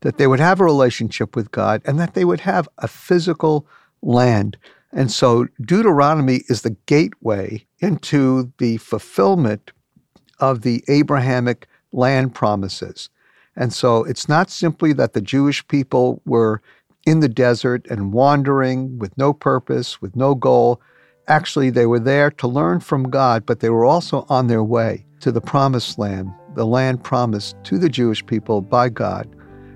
that 0.00 0.18
they 0.18 0.26
would 0.26 0.40
have 0.40 0.60
a 0.60 0.64
relationship 0.64 1.34
with 1.34 1.50
God 1.50 1.82
and 1.84 1.98
that 1.98 2.14
they 2.14 2.24
would 2.24 2.40
have 2.40 2.68
a 2.78 2.88
physical 2.88 3.66
land. 4.02 4.56
And 4.92 5.10
so 5.10 5.48
Deuteronomy 5.60 6.42
is 6.48 6.62
the 6.62 6.76
gateway 6.86 7.66
into 7.80 8.52
the 8.58 8.76
fulfillment 8.78 9.72
of 10.38 10.62
the 10.62 10.84
Abrahamic 10.88 11.66
land 11.92 12.34
promises. 12.34 13.08
And 13.56 13.72
so 13.72 14.04
it's 14.04 14.28
not 14.28 14.50
simply 14.50 14.92
that 14.92 15.14
the 15.14 15.20
Jewish 15.20 15.66
people 15.66 16.20
were 16.26 16.60
in 17.06 17.20
the 17.20 17.28
desert 17.28 17.86
and 17.88 18.12
wandering 18.12 18.98
with 18.98 19.16
no 19.16 19.32
purpose, 19.32 20.02
with 20.02 20.14
no 20.14 20.34
goal. 20.34 20.80
Actually, 21.28 21.70
they 21.70 21.86
were 21.86 22.00
there 22.00 22.30
to 22.32 22.48
learn 22.48 22.80
from 22.80 23.10
God, 23.10 23.46
but 23.46 23.60
they 23.60 23.70
were 23.70 23.84
also 23.84 24.26
on 24.28 24.48
their 24.48 24.62
way 24.62 25.06
to 25.20 25.32
the 25.32 25.40
promised 25.40 25.98
land, 25.98 26.30
the 26.56 26.66
land 26.66 27.04
promised 27.04 27.54
to 27.64 27.78
the 27.78 27.88
Jewish 27.88 28.24
people 28.26 28.62
by 28.62 28.88
God. 28.88 29.28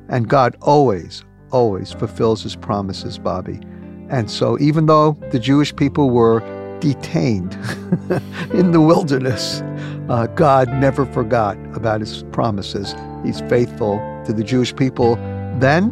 And 0.09 0.29
God 0.29 0.57
always, 0.63 1.23
always 1.53 1.93
fulfills 1.93 2.43
his 2.43 2.57
promises, 2.57 3.19
Bobby. 3.19 3.61
And 4.09 4.29
so, 4.29 4.59
even 4.59 4.87
though 4.87 5.17
the 5.31 5.39
Jewish 5.39 5.77
people 5.77 6.11
were 6.11 6.41
detained 6.81 7.55
in 8.53 8.73
the 8.73 8.81
wilderness, 8.81 9.63
uh, 10.09 10.27
God 10.35 10.69
never 10.73 11.07
forgot 11.07 11.57
about 11.77 12.01
his 12.01 12.25
promises. 12.33 12.97
He's 13.25 13.41
faithful 13.43 13.99
to 14.25 14.33
the 14.33 14.43
Jewish 14.43 14.75
people 14.75 15.15
then, 15.61 15.91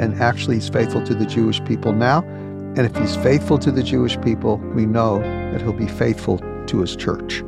and 0.00 0.20
actually, 0.20 0.56
he's 0.56 0.70
faithful 0.70 1.04
to 1.04 1.14
the 1.14 1.26
Jewish 1.26 1.62
people 1.64 1.92
now. 1.92 2.22
And 2.22 2.80
if 2.80 2.96
he's 2.96 3.16
faithful 3.16 3.58
to 3.58 3.70
the 3.70 3.82
Jewish 3.82 4.18
people, 4.22 4.56
we 4.74 4.86
know 4.86 5.18
that 5.52 5.60
he'll 5.60 5.74
be 5.74 5.86
faithful 5.86 6.40
to 6.66 6.80
his 6.80 6.96
church. 6.96 7.42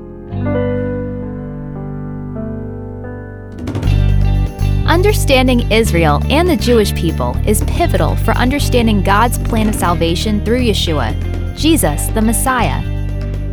Understanding 4.93 5.73
Israel 5.73 6.21
and 6.29 6.47
the 6.47 6.55
Jewish 6.55 6.95
people 6.95 7.35
is 7.47 7.65
pivotal 7.65 8.15
for 8.15 8.33
understanding 8.33 9.03
God's 9.03 9.39
plan 9.39 9.71
of 9.71 9.75
salvation 9.75 10.45
through 10.45 10.61
Yeshua, 10.61 11.57
Jesus, 11.57 12.09
the 12.09 12.21
Messiah. 12.21 12.79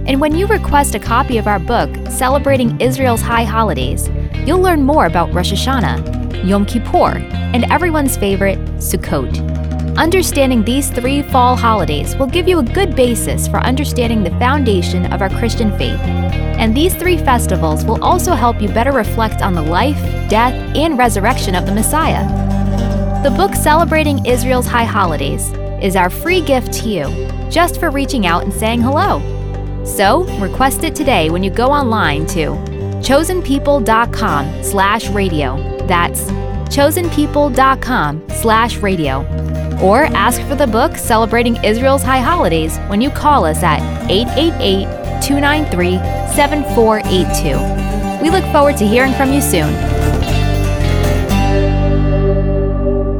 And 0.05 0.19
when 0.19 0.35
you 0.35 0.47
request 0.47 0.95
a 0.95 0.99
copy 0.99 1.37
of 1.37 1.47
our 1.47 1.57
book, 1.57 1.89
Celebrating 2.09 2.77
Israel's 2.81 3.21
High 3.21 3.45
Holidays, 3.45 4.09
you'll 4.45 4.59
learn 4.59 4.83
more 4.83 5.05
about 5.05 5.33
Rosh 5.33 5.53
Hashanah, 5.53 6.45
Yom 6.45 6.65
Kippur, 6.65 7.19
and 7.53 7.63
everyone's 7.71 8.17
favorite, 8.17 8.59
Sukkot. 8.75 9.68
Understanding 9.99 10.63
these 10.63 10.89
three 10.89 11.21
fall 11.21 11.57
holidays 11.57 12.15
will 12.15 12.25
give 12.25 12.47
you 12.47 12.59
a 12.59 12.63
good 12.63 12.95
basis 12.95 13.49
for 13.49 13.59
understanding 13.59 14.23
the 14.23 14.29
foundation 14.39 15.11
of 15.11 15.21
our 15.21 15.29
Christian 15.29 15.77
faith. 15.77 15.99
And 15.99 16.73
these 16.75 16.95
three 16.95 17.17
festivals 17.17 17.83
will 17.83 18.01
also 18.01 18.33
help 18.33 18.61
you 18.61 18.69
better 18.69 18.93
reflect 18.93 19.41
on 19.41 19.53
the 19.53 19.61
life, 19.61 19.99
death, 20.29 20.53
and 20.73 20.97
resurrection 20.97 21.53
of 21.53 21.65
the 21.65 21.73
Messiah. 21.73 22.25
The 23.23 23.31
book 23.31 23.53
Celebrating 23.53 24.25
Israel's 24.25 24.67
High 24.67 24.85
Holidays 24.85 25.51
is 25.83 25.97
our 25.97 26.09
free 26.09 26.39
gift 26.39 26.71
to 26.75 26.87
you, 26.87 27.49
just 27.49 27.77
for 27.77 27.89
reaching 27.89 28.25
out 28.25 28.45
and 28.45 28.53
saying 28.53 28.79
hello. 28.79 29.19
So, 29.83 30.23
request 30.39 30.85
it 30.85 30.95
today 30.95 31.29
when 31.29 31.43
you 31.43 31.49
go 31.51 31.67
online 31.67 32.25
to 32.27 32.51
chosenpeople.com 33.01 34.63
slash 34.63 35.09
radio. 35.09 35.77
That's 35.87 36.21
chosenpeople.com 36.69 38.29
slash 38.29 38.77
radio 38.77 39.38
or 39.81 40.05
ask 40.15 40.41
for 40.43 40.55
the 40.55 40.67
book 40.67 40.95
Celebrating 40.97 41.63
Israel's 41.63 42.03
High 42.03 42.19
Holidays 42.19 42.77
when 42.87 43.01
you 43.01 43.09
call 43.09 43.45
us 43.45 43.63
at 43.63 43.79
888 44.09 44.85
293 45.21 45.97
7482. 46.35 48.23
We 48.23 48.29
look 48.29 48.43
forward 48.51 48.77
to 48.77 48.87
hearing 48.87 49.13
from 49.13 49.31
you 49.31 49.41
soon. 49.41 49.73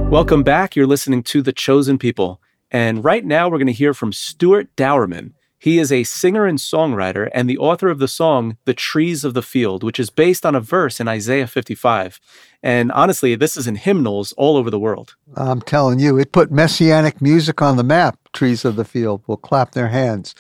Welcome 0.10 0.44
back. 0.44 0.76
You're 0.76 0.88
listening 0.88 1.24
to 1.24 1.42
The 1.42 1.54
Chosen 1.54 1.98
People. 1.98 2.42
And 2.72 3.04
right 3.04 3.24
now, 3.24 3.48
we're 3.48 3.58
going 3.58 3.68
to 3.68 3.74
hear 3.74 3.94
from 3.94 4.12
Stuart 4.12 4.76
Dauermann. 4.76 5.34
He 5.62 5.78
is 5.78 5.92
a 5.92 6.06
singer 6.06 6.46
and 6.46 6.58
songwriter 6.58 7.30
and 7.34 7.50
the 7.50 7.58
author 7.58 7.90
of 7.90 8.00
the 8.00 8.08
song 8.08 8.56
The 8.64 8.74
Trees 8.74 9.26
of 9.26 9.34
the 9.34 9.42
Field, 9.42 9.84
which 9.84 10.00
is 10.00 10.10
based 10.10 10.46
on 10.46 10.56
a 10.56 10.62
verse 10.62 11.02
in 11.02 11.10
Isaiah 11.10 11.48
55. 11.48 12.20
And 12.64 12.94
honestly, 12.94 13.36
this 13.36 13.58
is 13.58 13.68
in 13.68 13.76
hymnals 13.76 14.32
all 14.38 14.56
over 14.56 14.70
the 14.70 14.80
world. 14.80 15.16
I'm 15.36 15.62
telling 15.62 16.00
you, 16.00 16.18
it 16.18 16.32
put 16.32 16.50
messianic 16.50 17.22
music 17.22 17.62
on 17.62 17.76
the 17.76 17.84
map. 17.84 18.18
Trees 18.32 18.64
of 18.64 18.78
the 18.78 18.86
Field 18.86 19.22
will 19.28 19.36
clap 19.36 19.74
their 19.74 19.90
hands. 19.90 20.34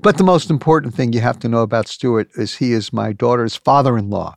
But 0.00 0.16
the 0.16 0.24
most 0.24 0.48
important 0.48 0.94
thing 0.94 1.12
you 1.12 1.20
have 1.20 1.40
to 1.40 1.48
know 1.48 1.62
about 1.62 1.88
Stuart 1.88 2.30
is 2.36 2.56
he 2.56 2.72
is 2.72 2.92
my 2.92 3.12
daughter's 3.12 3.56
father 3.56 3.98
in 3.98 4.10
law. 4.10 4.36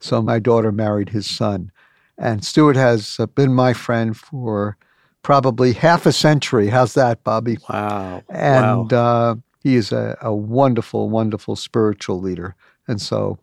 So 0.00 0.20
my 0.20 0.40
daughter 0.40 0.72
married 0.72 1.10
his 1.10 1.28
son. 1.28 1.70
And 2.18 2.44
Stuart 2.44 2.76
has 2.76 3.16
uh, 3.20 3.26
been 3.26 3.54
my 3.54 3.72
friend 3.72 4.16
for 4.16 4.76
probably 5.22 5.72
half 5.72 6.04
a 6.04 6.12
century. 6.12 6.68
How's 6.68 6.94
that, 6.94 7.22
Bobby? 7.22 7.58
Wow. 7.68 8.22
And 8.28 8.90
wow. 8.92 8.98
Uh, 8.98 9.34
he 9.62 9.76
is 9.76 9.92
a, 9.92 10.18
a 10.20 10.34
wonderful, 10.34 11.08
wonderful 11.08 11.56
spiritual 11.56 12.20
leader. 12.20 12.56
And 12.88 13.00
so 13.00 13.38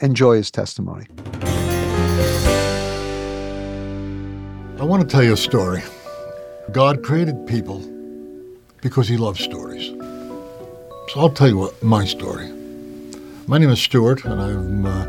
enjoy 0.00 0.36
his 0.36 0.50
testimony. 0.50 1.06
I 4.78 4.84
want 4.84 5.02
to 5.02 5.08
tell 5.08 5.22
you 5.22 5.34
a 5.34 5.36
story. 5.36 5.82
God 6.72 7.04
created 7.04 7.46
people 7.46 7.80
because 8.80 9.06
he 9.06 9.16
loves 9.16 9.40
stories. 9.40 9.88
So 11.08 11.20
I'll 11.20 11.30
tell 11.30 11.48
you 11.48 11.58
what 11.58 11.80
my 11.82 12.04
story. 12.04 12.50
My 13.46 13.58
name 13.58 13.70
is 13.70 13.80
Stuart, 13.80 14.24
and 14.24 14.40
I'm 14.40 14.86
uh, 14.86 15.06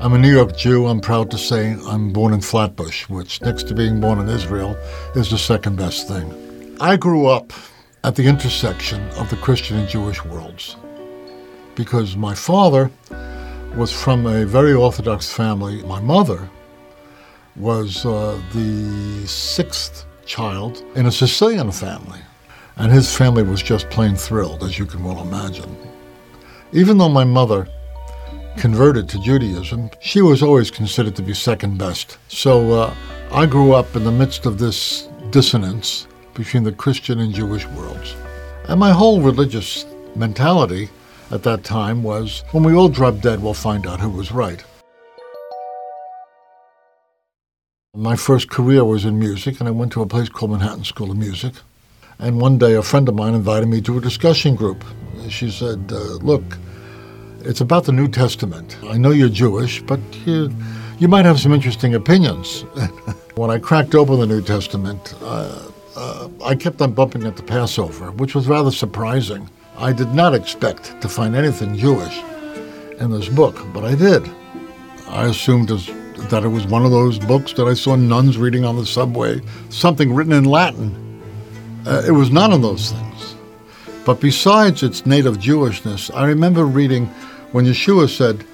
I'm 0.00 0.12
a 0.12 0.18
New 0.18 0.32
York 0.32 0.56
Jew. 0.56 0.86
I'm 0.86 1.00
proud 1.00 1.30
to 1.30 1.38
say 1.38 1.76
I'm 1.86 2.12
born 2.12 2.32
in 2.32 2.40
Flatbush, 2.40 3.08
which, 3.08 3.40
next 3.42 3.68
to 3.68 3.74
being 3.74 4.00
born 4.00 4.18
in 4.18 4.28
Israel, 4.28 4.76
is 5.14 5.30
the 5.30 5.38
second 5.38 5.76
best 5.76 6.08
thing. 6.08 6.76
I 6.80 6.96
grew 6.96 7.26
up 7.26 7.52
at 8.04 8.14
the 8.14 8.26
intersection 8.26 9.00
of 9.12 9.30
the 9.30 9.36
Christian 9.36 9.78
and 9.78 9.88
Jewish 9.88 10.22
worlds 10.26 10.76
because 11.74 12.16
my 12.16 12.34
father 12.34 12.90
was 13.74 13.90
from 13.90 14.26
a 14.26 14.44
very 14.44 14.74
Orthodox 14.74 15.32
family. 15.32 15.82
My 15.84 16.00
mother 16.00 16.48
was 17.56 18.04
uh, 18.04 18.40
the 18.52 19.26
sixth 19.26 20.06
child 20.26 20.84
in 20.94 21.06
a 21.06 21.10
Sicilian 21.10 21.72
family, 21.72 22.20
and 22.76 22.92
his 22.92 23.14
family 23.16 23.42
was 23.42 23.62
just 23.62 23.88
plain 23.88 24.14
thrilled, 24.14 24.62
as 24.62 24.78
you 24.78 24.84
can 24.84 25.02
well 25.02 25.20
imagine. 25.22 25.74
Even 26.72 26.98
though 26.98 27.08
my 27.08 27.24
mother 27.24 27.66
converted 28.58 29.08
to 29.08 29.18
Judaism, 29.20 29.90
she 30.00 30.20
was 30.20 30.42
always 30.42 30.70
considered 30.70 31.16
to 31.16 31.22
be 31.22 31.32
second 31.32 31.78
best. 31.78 32.18
So 32.28 32.72
uh, 32.72 32.94
I 33.32 33.46
grew 33.46 33.72
up 33.72 33.96
in 33.96 34.04
the 34.04 34.12
midst 34.12 34.44
of 34.44 34.58
this 34.58 35.08
dissonance 35.30 36.06
between 36.34 36.64
the 36.64 36.72
Christian 36.72 37.20
and 37.20 37.34
Jewish 37.34 37.66
worlds. 37.68 38.14
And 38.68 38.80
my 38.80 38.92
whole 38.92 39.20
religious 39.20 39.86
mentality 40.16 40.88
at 41.30 41.42
that 41.42 41.64
time 41.64 42.02
was 42.02 42.44
when 42.52 42.62
we 42.62 42.74
all 42.74 42.88
drop 42.88 43.20
dead, 43.20 43.42
we'll 43.42 43.54
find 43.54 43.86
out 43.86 44.00
who 44.00 44.10
was 44.10 44.32
right. 44.32 44.62
My 47.96 48.16
first 48.16 48.50
career 48.50 48.84
was 48.84 49.04
in 49.04 49.18
music, 49.18 49.60
and 49.60 49.68
I 49.68 49.72
went 49.72 49.92
to 49.92 50.02
a 50.02 50.06
place 50.06 50.28
called 50.28 50.50
Manhattan 50.50 50.84
School 50.84 51.12
of 51.12 51.16
Music. 51.16 51.54
And 52.18 52.40
one 52.40 52.58
day, 52.58 52.74
a 52.74 52.82
friend 52.82 53.08
of 53.08 53.14
mine 53.14 53.34
invited 53.34 53.68
me 53.68 53.80
to 53.82 53.98
a 53.98 54.00
discussion 54.00 54.56
group. 54.56 54.84
She 55.28 55.50
said, 55.50 55.92
uh, 55.92 56.16
Look, 56.16 56.58
it's 57.40 57.60
about 57.60 57.84
the 57.84 57.92
New 57.92 58.08
Testament. 58.08 58.76
I 58.84 58.96
know 58.96 59.10
you're 59.10 59.28
Jewish, 59.28 59.82
but 59.82 60.00
you, 60.26 60.50
you 60.98 61.08
might 61.08 61.24
have 61.24 61.38
some 61.38 61.52
interesting 61.52 61.94
opinions. 61.94 62.62
when 63.36 63.50
I 63.50 63.58
cracked 63.58 63.94
open 63.94 64.18
the 64.18 64.26
New 64.26 64.42
Testament, 64.42 65.14
uh, 65.22 65.70
uh, 65.96 66.28
I 66.42 66.54
kept 66.54 66.80
on 66.82 66.92
bumping 66.92 67.22
into 67.22 67.42
Passover, 67.42 68.10
which 68.12 68.34
was 68.34 68.48
rather 68.48 68.70
surprising. 68.70 69.48
I 69.76 69.92
did 69.92 70.14
not 70.14 70.34
expect 70.34 71.00
to 71.00 71.08
find 71.08 71.34
anything 71.34 71.76
Jewish 71.76 72.22
in 73.00 73.10
this 73.10 73.28
book, 73.28 73.56
but 73.72 73.84
I 73.84 73.94
did. 73.94 74.28
I 75.08 75.26
assumed 75.26 75.68
that 75.68 76.42
it 76.44 76.48
was 76.48 76.66
one 76.66 76.84
of 76.84 76.90
those 76.90 77.18
books 77.18 77.52
that 77.54 77.66
I 77.66 77.74
saw 77.74 77.96
nuns 77.96 78.38
reading 78.38 78.64
on 78.64 78.76
the 78.76 78.86
subway, 78.86 79.40
something 79.68 80.14
written 80.14 80.32
in 80.32 80.44
Latin. 80.44 81.00
Uh, 81.86 82.02
it 82.06 82.12
was 82.12 82.30
none 82.30 82.52
of 82.52 82.62
those 82.62 82.92
things. 82.92 83.34
But 84.04 84.20
besides 84.20 84.82
its 84.82 85.06
native 85.06 85.38
Jewishness, 85.38 86.14
I 86.14 86.26
remember 86.26 86.64
reading 86.64 87.06
when 87.52 87.64
Yeshua 87.64 88.08
said 88.08 88.44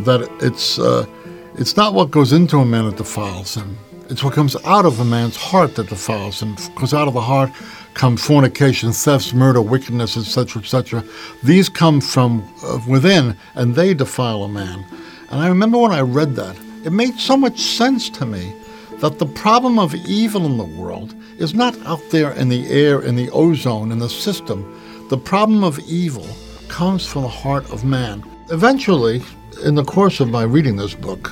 that 0.00 0.28
it's, 0.40 0.78
uh, 0.78 1.06
it's 1.54 1.76
not 1.76 1.94
what 1.94 2.10
goes 2.10 2.32
into 2.32 2.58
a 2.58 2.64
man 2.64 2.86
that 2.86 2.96
defiles 2.96 3.54
him, 3.54 3.76
it's 4.10 4.24
what 4.24 4.32
comes 4.32 4.56
out 4.64 4.86
of 4.86 5.00
a 5.00 5.04
man's 5.04 5.36
heart 5.36 5.74
that 5.76 5.88
defiles 5.88 6.40
him. 6.40 6.54
Because 6.74 6.94
out 6.94 7.08
of 7.08 7.14
the 7.14 7.20
heart 7.20 7.50
come 7.94 8.16
fornication, 8.16 8.92
thefts, 8.92 9.32
murder, 9.32 9.60
wickedness, 9.60 10.16
etc., 10.16 10.62
etc. 10.62 11.04
These 11.42 11.68
come 11.68 12.00
from 12.00 12.42
uh, 12.64 12.80
within, 12.88 13.36
and 13.54 13.74
they 13.74 13.92
defile 13.92 14.44
a 14.44 14.48
man. 14.48 14.84
And 15.30 15.40
I 15.40 15.48
remember 15.48 15.78
when 15.78 15.92
I 15.92 16.00
read 16.00 16.36
that, 16.36 16.56
it 16.84 16.92
made 16.92 17.18
so 17.18 17.36
much 17.36 17.60
sense 17.60 18.08
to 18.10 18.24
me 18.24 18.54
that 19.00 19.18
the 19.18 19.26
problem 19.26 19.78
of 19.78 19.94
evil 19.94 20.46
in 20.46 20.56
the 20.56 20.64
world 20.64 21.14
is 21.38 21.54
not 21.54 21.76
out 21.86 22.02
there 22.10 22.32
in 22.32 22.48
the 22.48 22.68
air, 22.68 23.00
in 23.00 23.14
the 23.14 23.30
ozone, 23.30 23.92
in 23.92 23.98
the 23.98 24.08
system. 24.08 25.06
The 25.08 25.18
problem 25.18 25.64
of 25.64 25.78
evil 25.80 26.26
comes 26.68 27.06
from 27.06 27.22
the 27.22 27.28
heart 27.28 27.70
of 27.70 27.84
man. 27.84 28.24
Eventually, 28.50 29.22
in 29.64 29.74
the 29.74 29.84
course 29.84 30.20
of 30.20 30.30
my 30.30 30.44
reading 30.44 30.76
this 30.76 30.94
book, 30.94 31.30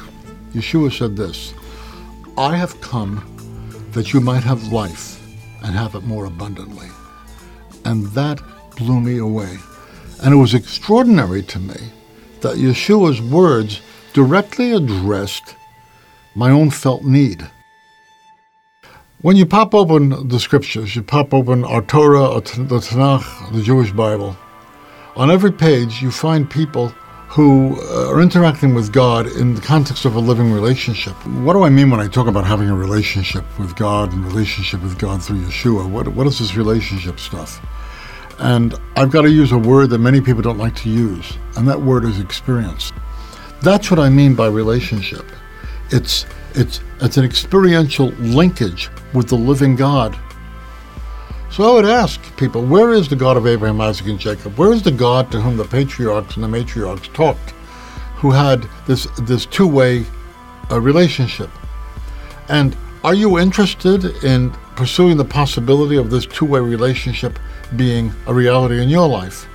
Yeshua 0.53 0.93
said 0.93 1.17
this 1.17 1.55
I 2.39 2.55
have 2.57 2.79
come 2.83 3.25
that 3.93 4.13
you 4.13 4.21
might 4.21 4.43
have 4.45 4.71
life 4.71 5.23
and 5.63 5.75
have 5.75 5.95
it 5.95 6.03
more 6.03 6.27
abundantly. 6.27 6.89
And 7.87 8.07
that 8.09 8.43
blew 8.77 9.01
me 9.01 9.17
away. 9.17 9.57
And 10.23 10.35
it 10.35 10.37
was 10.37 10.53
extraordinary 10.53 11.43
to 11.45 11.59
me 11.59 11.77
that 12.43 12.57
Yeshua's 12.57 13.23
words 13.23 13.81
directly 14.13 14.73
addressed 14.73 15.57
my 16.35 16.51
own 16.51 16.69
felt 16.69 17.05
need. 17.05 17.49
When 19.23 19.37
you 19.37 19.47
pop 19.47 19.75
open 19.75 20.29
the 20.29 20.39
scriptures, 20.39 20.95
you 20.95 21.03
pop 21.03 21.33
open 21.33 21.65
our 21.65 21.81
Torah, 21.81 22.29
or 22.29 22.43
the 22.43 22.81
Tanakh, 22.81 23.53
the 23.53 23.63
Jewish 23.63 23.93
Bible, 23.93 24.37
on 25.17 25.31
every 25.31 25.53
page 25.53 26.03
you 26.03 26.11
find 26.11 26.51
people 26.51 26.95
who 27.29 27.77
uh, 27.81 28.11
are 28.11 28.21
interacting 28.21 28.75
with 28.75 28.93
God 28.93 29.27
in 29.27 29.55
the 29.55 29.61
context 29.61 30.05
of 30.05 30.15
a 30.15 30.21
living 30.21 30.53
relationship. 30.53 31.15
What 31.27 31.53
do 31.53 31.65
I 31.65 31.71
mean 31.71 31.91
when 31.91 32.01
I 32.01 32.09
talk 32.09 32.29
about 32.29 32.47
having 32.47 32.71
a 32.71 32.75
relationship 32.75 33.45
with 33.59 33.77
God 33.77 34.13
and 34.13 34.25
relationship 34.25 34.83
with 34.83 34.99
God 34.99 35.23
through 35.23 35.39
Yeshua? 35.39 35.89
What, 35.89 36.09
what 36.09 36.27
is 36.27 36.39
this 36.39 36.57
relationship 36.57 37.19
stuff? 37.19 37.61
And 38.39 38.75
I've 38.97 39.11
got 39.11 39.23
to 39.23 39.31
use 39.31 39.53
a 39.53 39.59
word 39.59 39.91
that 39.91 39.99
many 39.99 40.21
people 40.21 40.43
don't 40.43 40.59
like 40.59 40.77
to 40.77 40.91
use, 40.91 41.39
and 41.57 41.67
that 41.69 41.81
word 41.81 42.05
is 42.05 42.21
experience. 42.21 42.93
That's 43.63 43.91
what 43.91 43.99
I 43.99 44.09
mean 44.09 44.35
by 44.35 44.47
relationship. 44.49 45.25
It's 45.91 46.27
it's 46.55 46.81
it's 47.01 47.17
an 47.17 47.25
experiential 47.25 48.09
linkage 48.19 48.91
with 49.15 49.29
the 49.29 49.37
living 49.37 49.75
God 49.77 50.19
so 51.51 51.71
I 51.71 51.75
would 51.75 51.87
ask 51.87 52.21
people, 52.37 52.65
where 52.65 52.93
is 52.93 53.09
the 53.09 53.17
God 53.17 53.37
of 53.37 53.47
Abraham, 53.47 53.81
Isaac, 53.81 54.07
and 54.09 54.19
Jacob? 54.19 54.59
Where 54.59 54.73
is 54.73 54.83
the 54.83 54.91
God 54.91 55.31
to 55.33 55.41
whom 55.41 55.57
the 55.57 55.65
patriarchs 55.65 56.37
and 56.37 56.45
the 56.45 56.49
matriarchs 56.49 57.13
talked, 57.15 57.51
who 58.17 58.31
had 58.31 58.69
this 58.87 59.07
this 59.23 59.47
two-way 59.47 60.05
uh, 60.71 60.81
relationship? 60.81 61.51
And 62.49 62.77
are 63.05 63.15
you 63.15 63.39
interested 63.39 64.05
in 64.25 64.51
pursuing 64.75 65.17
the 65.17 65.25
possibility 65.25 65.97
of 65.97 66.11
this 66.11 66.27
two-way 66.27 66.61
relationship 66.61 67.39
being 67.77 68.13
a 68.27 68.35
reality 68.35 68.83
in 68.83 68.89
your 68.89 69.09
life? 69.09 69.49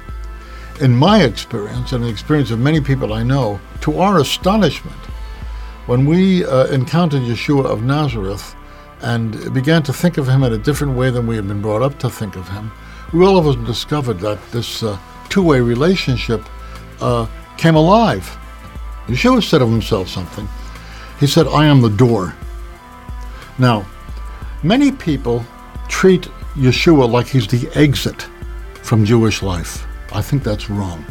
In 0.80 0.96
my 0.96 1.24
experience, 1.24 1.92
and 1.92 2.04
the 2.04 2.10
experience 2.10 2.50
of 2.50 2.60
many 2.60 2.82
people 2.82 3.14
I 3.14 3.24
know, 3.24 3.60
to 3.82 4.00
our 4.00 4.20
astonishment, 4.20 4.96
when 5.86 6.06
we 6.06 6.46
uh, 6.46 6.68
encountered 6.68 7.22
Yeshua 7.22 7.66
of 7.66 7.84
Nazareth, 7.84 8.56
and 9.02 9.54
began 9.54 9.84
to 9.84 9.94
think 9.94 10.18
of 10.18 10.28
him 10.28 10.44
in 10.44 10.54
a 10.54 10.58
different 10.58 10.96
way 10.96 11.10
than 11.10 11.28
we 11.28 11.36
had 11.36 11.48
been 11.48 11.62
brought 11.62 11.82
up 11.82 11.98
to 12.00 12.10
think 12.10 12.36
of 12.36 12.48
him, 12.50 12.72
we 13.14 13.26
all 13.26 13.38
of 13.38 13.48
us 13.48 13.56
discovered 13.68 14.20
that 14.20 14.40
this 14.52 14.84
uh, 14.84 14.98
two 15.30 15.42
way 15.42 15.60
relationship 15.60 16.44
uh, 17.02 17.28
came 17.58 17.76
alive. 17.76 18.38
Yeshua 19.08 19.44
said 19.44 19.62
of 19.62 19.70
himself 19.70 20.08
something. 20.08 20.48
He 21.20 21.28
said, 21.28 21.48
I 21.48 21.66
am 21.66 21.82
the 21.82 21.90
door. 21.90 22.34
Now, 23.58 23.86
many 24.64 24.92
people 24.92 25.46
treat 25.88 26.24
Yeshua 26.56 27.10
like 27.10 27.28
he's 27.28 27.48
the 27.48 27.70
exit 27.76 28.28
from 28.82 29.06
Jewish 29.06 29.42
life. 29.42 29.86
I 30.14 30.22
think 30.22 30.44
that's 30.44 30.70
wrong. 30.70 31.06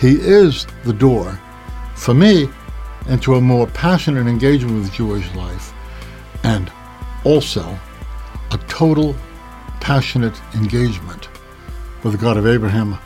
He 0.00 0.14
is 0.20 0.66
the 0.84 0.92
door 0.92 1.38
for 1.94 2.14
me 2.14 2.48
into 3.08 3.34
a 3.34 3.40
more 3.40 3.66
passionate 3.68 4.26
engagement 4.26 4.82
with 4.82 4.92
Jewish 4.92 5.32
life 5.34 5.72
and 6.42 6.70
also 7.24 7.62
a 8.50 8.58
total, 8.68 9.16
passionate 9.80 10.38
engagement 10.54 11.28
with 12.02 12.12
the 12.12 12.18
God 12.18 12.36
of 12.36 12.46
Abraham, 12.46 12.98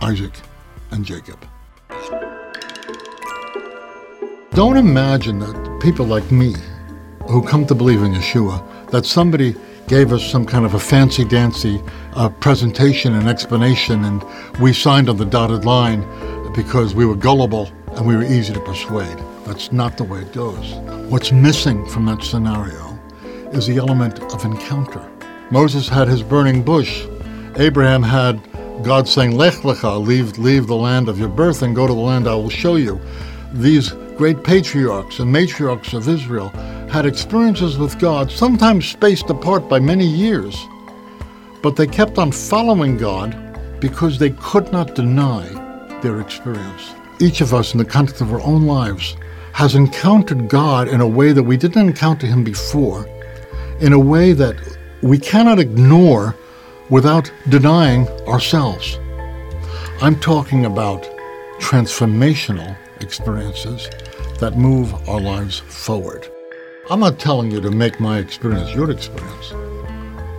Isaac, 0.00 0.32
and 0.92 1.04
Jacob. 1.04 1.38
Don't 4.50 4.76
imagine 4.76 5.38
that 5.40 5.80
people 5.82 6.06
like 6.06 6.30
me, 6.30 6.54
who 7.28 7.42
come 7.42 7.66
to 7.66 7.74
believe 7.74 8.02
in 8.02 8.12
Yeshua, 8.12 8.90
that 8.90 9.04
somebody 9.04 9.54
gave 9.88 10.12
us 10.12 10.24
some 10.24 10.46
kind 10.46 10.64
of 10.64 10.74
a 10.74 10.78
fancy 10.78 11.24
dancy 11.24 11.80
uh, 12.14 12.28
presentation 12.28 13.14
and 13.14 13.28
explanation, 13.28 14.04
and 14.04 14.24
we 14.60 14.72
signed 14.72 15.08
on 15.08 15.16
the 15.16 15.24
dotted 15.24 15.64
line 15.64 16.00
because 16.54 16.94
we 16.94 17.04
were 17.04 17.14
gullible 17.14 17.70
and 17.92 18.06
we 18.06 18.16
were 18.16 18.24
easy 18.24 18.52
to 18.52 18.60
persuade. 18.60 19.18
That's 19.44 19.72
not 19.72 19.96
the 19.96 20.04
way 20.04 20.20
it 20.20 20.32
goes. 20.32 20.72
What's 21.10 21.32
missing 21.32 21.86
from 21.86 22.06
that 22.06 22.22
scenario 22.22 22.85
is 23.52 23.66
the 23.66 23.76
element 23.76 24.20
of 24.34 24.44
encounter. 24.44 25.10
Moses 25.50 25.88
had 25.88 26.08
his 26.08 26.22
burning 26.22 26.62
bush. 26.62 27.06
Abraham 27.56 28.02
had 28.02 28.40
God 28.82 29.08
saying, 29.08 29.36
Lech 29.36 29.54
lecha, 29.54 30.04
leave, 30.04 30.38
leave 30.38 30.66
the 30.66 30.76
land 30.76 31.08
of 31.08 31.18
your 31.18 31.28
birth 31.28 31.62
and 31.62 31.74
go 31.74 31.86
to 31.86 31.92
the 31.92 31.98
land 31.98 32.28
I 32.28 32.34
will 32.34 32.50
show 32.50 32.76
you. 32.76 33.00
These 33.52 33.90
great 34.16 34.42
patriarchs 34.42 35.18
and 35.18 35.34
matriarchs 35.34 35.94
of 35.94 36.08
Israel 36.08 36.48
had 36.88 37.06
experiences 37.06 37.78
with 37.78 37.98
God, 37.98 38.30
sometimes 38.30 38.88
spaced 38.88 39.30
apart 39.30 39.68
by 39.68 39.78
many 39.78 40.06
years, 40.06 40.56
but 41.62 41.76
they 41.76 41.86
kept 41.86 42.18
on 42.18 42.32
following 42.32 42.96
God 42.96 43.36
because 43.80 44.18
they 44.18 44.30
could 44.30 44.72
not 44.72 44.94
deny 44.94 45.46
their 46.02 46.20
experience. 46.20 46.94
Each 47.18 47.40
of 47.40 47.54
us, 47.54 47.72
in 47.72 47.78
the 47.78 47.84
context 47.84 48.20
of 48.20 48.32
our 48.32 48.40
own 48.40 48.66
lives, 48.66 49.16
has 49.52 49.74
encountered 49.74 50.48
God 50.48 50.88
in 50.88 51.00
a 51.00 51.08
way 51.08 51.32
that 51.32 51.42
we 51.42 51.56
didn't 51.56 51.88
encounter 51.88 52.26
Him 52.26 52.44
before, 52.44 53.06
in 53.80 53.92
a 53.92 53.98
way 53.98 54.32
that 54.32 54.56
we 55.02 55.18
cannot 55.18 55.58
ignore 55.58 56.34
without 56.88 57.30
denying 57.48 58.08
ourselves. 58.26 58.98
I'm 60.00 60.18
talking 60.20 60.64
about 60.66 61.02
transformational 61.58 62.76
experiences 63.00 63.88
that 64.38 64.56
move 64.56 64.94
our 65.08 65.20
lives 65.20 65.58
forward. 65.58 66.26
I'm 66.90 67.00
not 67.00 67.18
telling 67.18 67.50
you 67.50 67.60
to 67.60 67.70
make 67.70 67.98
my 67.98 68.18
experience 68.18 68.74
your 68.74 68.90
experience. 68.90 69.52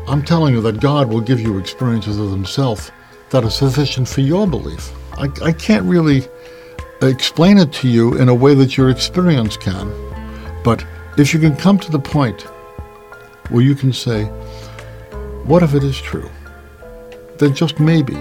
I'm 0.08 0.24
telling 0.24 0.54
you 0.54 0.62
that 0.62 0.80
God 0.80 1.10
will 1.10 1.22
give 1.22 1.40
you 1.42 1.58
experiences 1.58 2.18
of 2.18 2.32
Himself 2.32 2.92
that 3.30 3.44
are 3.44 3.50
sufficient 3.50 4.08
for 4.08 4.22
your 4.22 4.48
belief. 4.48 4.92
I, 5.18 5.30
I 5.44 5.52
can't 5.52 5.84
really 5.84 6.24
explain 7.02 7.58
it 7.58 7.74
to 7.74 7.88
you 7.88 8.16
in 8.16 8.30
a 8.30 8.36
way 8.36 8.54
that 8.56 8.78
your 8.78 8.90
experience 8.90 9.58
can. 9.58 9.92
But 10.64 10.86
if 11.18 11.34
you 11.34 11.40
can 11.40 11.56
come 11.56 11.78
to 11.80 11.92
the 11.92 12.00
point 12.00 12.48
where 13.50 13.64
you 13.64 13.76
can 13.76 13.94
say, 13.94 14.26
What 15.46 15.64
if 15.64 15.74
it 15.74 15.84
is 15.84 16.00
true? 16.00 16.30
Then 17.38 17.54
just 17.54 17.80
maybe 17.80 18.18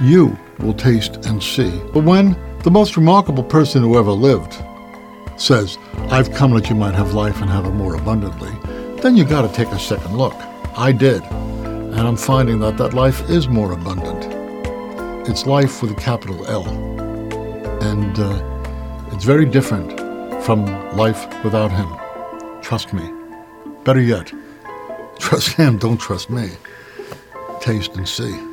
you 0.00 0.38
will 0.58 0.74
taste 0.74 1.24
and 1.26 1.42
see. 1.42 1.70
But 1.92 2.04
when 2.04 2.36
the 2.62 2.70
most 2.70 2.96
remarkable 2.96 3.44
person 3.44 3.82
who 3.82 3.98
ever 3.98 4.12
lived 4.12 4.62
says, 5.36 5.78
I've 6.10 6.32
come 6.32 6.52
that 6.54 6.68
you 6.68 6.76
might 6.76 6.94
have 6.94 7.14
life 7.14 7.40
and 7.40 7.50
have 7.50 7.66
it 7.66 7.72
more 7.72 7.96
abundantly, 7.96 8.52
then 9.00 9.16
you 9.16 9.24
got 9.24 9.42
to 9.42 9.52
take 9.52 9.68
a 9.68 9.78
second 9.78 10.16
look. 10.16 10.34
I 10.76 10.92
did. 10.92 11.22
And 11.22 12.00
I'm 12.00 12.16
finding 12.16 12.60
that 12.60 12.78
that 12.78 12.94
life 12.94 13.28
is 13.28 13.48
more 13.48 13.72
abundant. 13.72 14.32
It's 15.28 15.46
life 15.46 15.82
with 15.82 15.90
a 15.90 15.94
capital 15.94 16.46
L. 16.46 16.68
And 17.82 18.18
uh, 18.18 19.10
it's 19.12 19.24
very 19.24 19.44
different 19.44 19.92
from 20.44 20.66
life 20.96 21.26
without 21.44 21.70
Him. 21.70 21.88
Trust 22.62 22.92
me. 22.92 23.10
Better 23.84 24.00
yet, 24.00 24.32
trust 25.22 25.52
Him, 25.52 25.78
don't 25.78 25.98
trust 25.98 26.28
me. 26.28 26.50
Taste 27.60 27.94
and 27.96 28.08
see. 28.08 28.48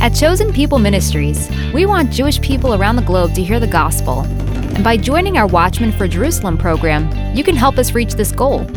At 0.00 0.10
Chosen 0.10 0.52
People 0.52 0.78
Ministries, 0.78 1.50
we 1.72 1.86
want 1.86 2.12
Jewish 2.12 2.40
people 2.40 2.74
around 2.74 2.96
the 2.96 3.02
globe 3.02 3.34
to 3.34 3.42
hear 3.42 3.58
the 3.58 3.66
gospel. 3.66 4.20
And 4.20 4.84
by 4.84 4.96
joining 4.96 5.38
our 5.38 5.46
Watchmen 5.46 5.92
for 5.92 6.06
Jerusalem 6.06 6.58
program, 6.58 7.10
you 7.34 7.42
can 7.42 7.56
help 7.56 7.78
us 7.78 7.92
reach 7.92 8.12
this 8.12 8.30
goal. 8.30 8.70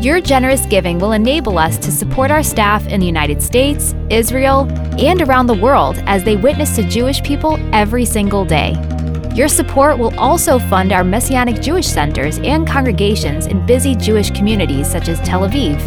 Your 0.00 0.20
generous 0.20 0.64
giving 0.66 0.98
will 0.98 1.12
enable 1.12 1.58
us 1.58 1.76
to 1.78 1.92
support 1.92 2.30
our 2.30 2.42
staff 2.42 2.86
in 2.88 3.00
the 3.00 3.06
United 3.06 3.42
States, 3.42 3.94
Israel, 4.08 4.66
and 4.98 5.20
around 5.20 5.46
the 5.46 5.54
world 5.54 6.02
as 6.06 6.24
they 6.24 6.36
witness 6.36 6.74
to 6.76 6.82
Jewish 6.88 7.22
people 7.22 7.58
every 7.74 8.06
single 8.06 8.46
day. 8.46 8.72
Your 9.34 9.48
support 9.48 9.98
will 9.98 10.18
also 10.18 10.58
fund 10.58 10.92
our 10.92 11.04
Messianic 11.04 11.62
Jewish 11.62 11.86
centers 11.86 12.38
and 12.38 12.66
congregations 12.66 13.46
in 13.46 13.64
busy 13.64 13.94
Jewish 13.94 14.32
communities 14.32 14.90
such 14.90 15.08
as 15.08 15.20
Tel 15.20 15.48
Aviv, 15.48 15.78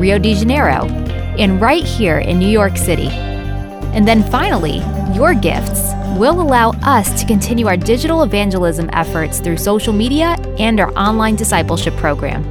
Rio 0.00 0.18
de 0.18 0.34
Janeiro, 0.34 0.86
and 1.38 1.60
right 1.60 1.84
here 1.84 2.18
in 2.18 2.38
New 2.38 2.48
York 2.48 2.78
City. 2.78 3.08
And 3.08 4.08
then 4.08 4.22
finally, 4.30 4.78
your 5.14 5.34
gifts 5.34 5.92
will 6.16 6.40
allow 6.40 6.70
us 6.82 7.20
to 7.20 7.26
continue 7.26 7.66
our 7.66 7.76
digital 7.76 8.22
evangelism 8.22 8.88
efforts 8.92 9.38
through 9.38 9.58
social 9.58 9.92
media 9.92 10.36
and 10.58 10.80
our 10.80 10.90
online 10.92 11.36
discipleship 11.36 11.94
program. 11.96 12.42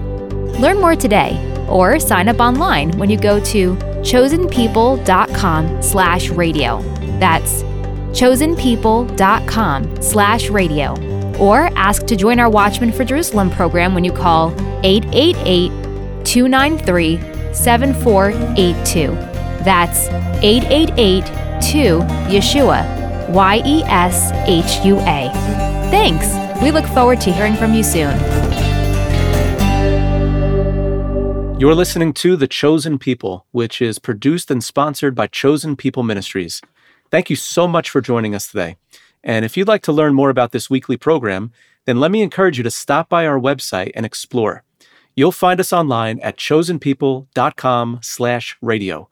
Learn 0.53 0.79
more 0.79 0.95
today 0.95 1.43
or 1.67 1.99
sign 1.99 2.29
up 2.29 2.39
online 2.39 2.95
when 2.97 3.09
you 3.09 3.19
go 3.19 3.43
to 3.45 3.75
chosenpeople.com 3.75 5.81
slash 5.81 6.29
radio. 6.29 6.81
That's 7.19 7.63
chosenpeople.com 8.11 10.01
slash 10.01 10.49
radio. 10.49 10.93
Or 11.37 11.69
ask 11.75 12.05
to 12.07 12.15
join 12.15 12.39
our 12.39 12.49
Watchmen 12.49 12.91
for 12.91 13.03
Jerusalem 13.03 13.49
program 13.49 13.93
when 13.93 14.03
you 14.03 14.11
call 14.11 14.51
888 14.83 16.25
293 16.25 17.17
7482. 17.53 19.07
That's 19.63 20.07
888 20.43 21.25
2 21.61 21.99
Yeshua, 22.31 23.29
Y 23.29 23.61
E 23.65 23.83
S 23.83 24.31
H 24.47 24.85
U 24.85 24.97
A. 24.99 25.31
Thanks. 25.91 26.27
We 26.61 26.71
look 26.71 26.85
forward 26.85 27.21
to 27.21 27.31
hearing 27.31 27.55
from 27.55 27.73
you 27.73 27.83
soon. 27.83 28.17
You're 31.59 31.73
listening 31.73 32.13
to 32.13 32.35
The 32.35 32.47
Chosen 32.47 32.99
People, 32.99 33.47
which 33.51 33.81
is 33.81 33.97
produced 33.97 34.51
and 34.51 34.63
sponsored 34.63 35.15
by 35.15 35.25
Chosen 35.25 35.75
People 35.75 36.03
Ministries. 36.03 36.61
Thank 37.09 37.29
you 37.29 37.35
so 37.35 37.67
much 37.67 37.89
for 37.89 37.99
joining 38.01 38.35
us 38.35 38.49
today. 38.49 38.77
And 39.23 39.45
if 39.45 39.57
you'd 39.57 39.67
like 39.67 39.81
to 39.83 39.91
learn 39.91 40.13
more 40.13 40.29
about 40.29 40.51
this 40.51 40.69
weekly 40.69 40.97
program, 40.97 41.51
then 41.85 41.99
let 41.99 42.11
me 42.11 42.21
encourage 42.21 42.57
you 42.57 42.63
to 42.63 42.71
stop 42.71 43.09
by 43.09 43.25
our 43.25 43.39
website 43.39 43.91
and 43.95 44.05
explore. 44.05 44.63
You'll 45.15 45.31
find 45.31 45.59
us 45.59 45.73
online 45.73 46.19
at 46.19 46.37
chosenpeople.com/radio. 46.37 49.09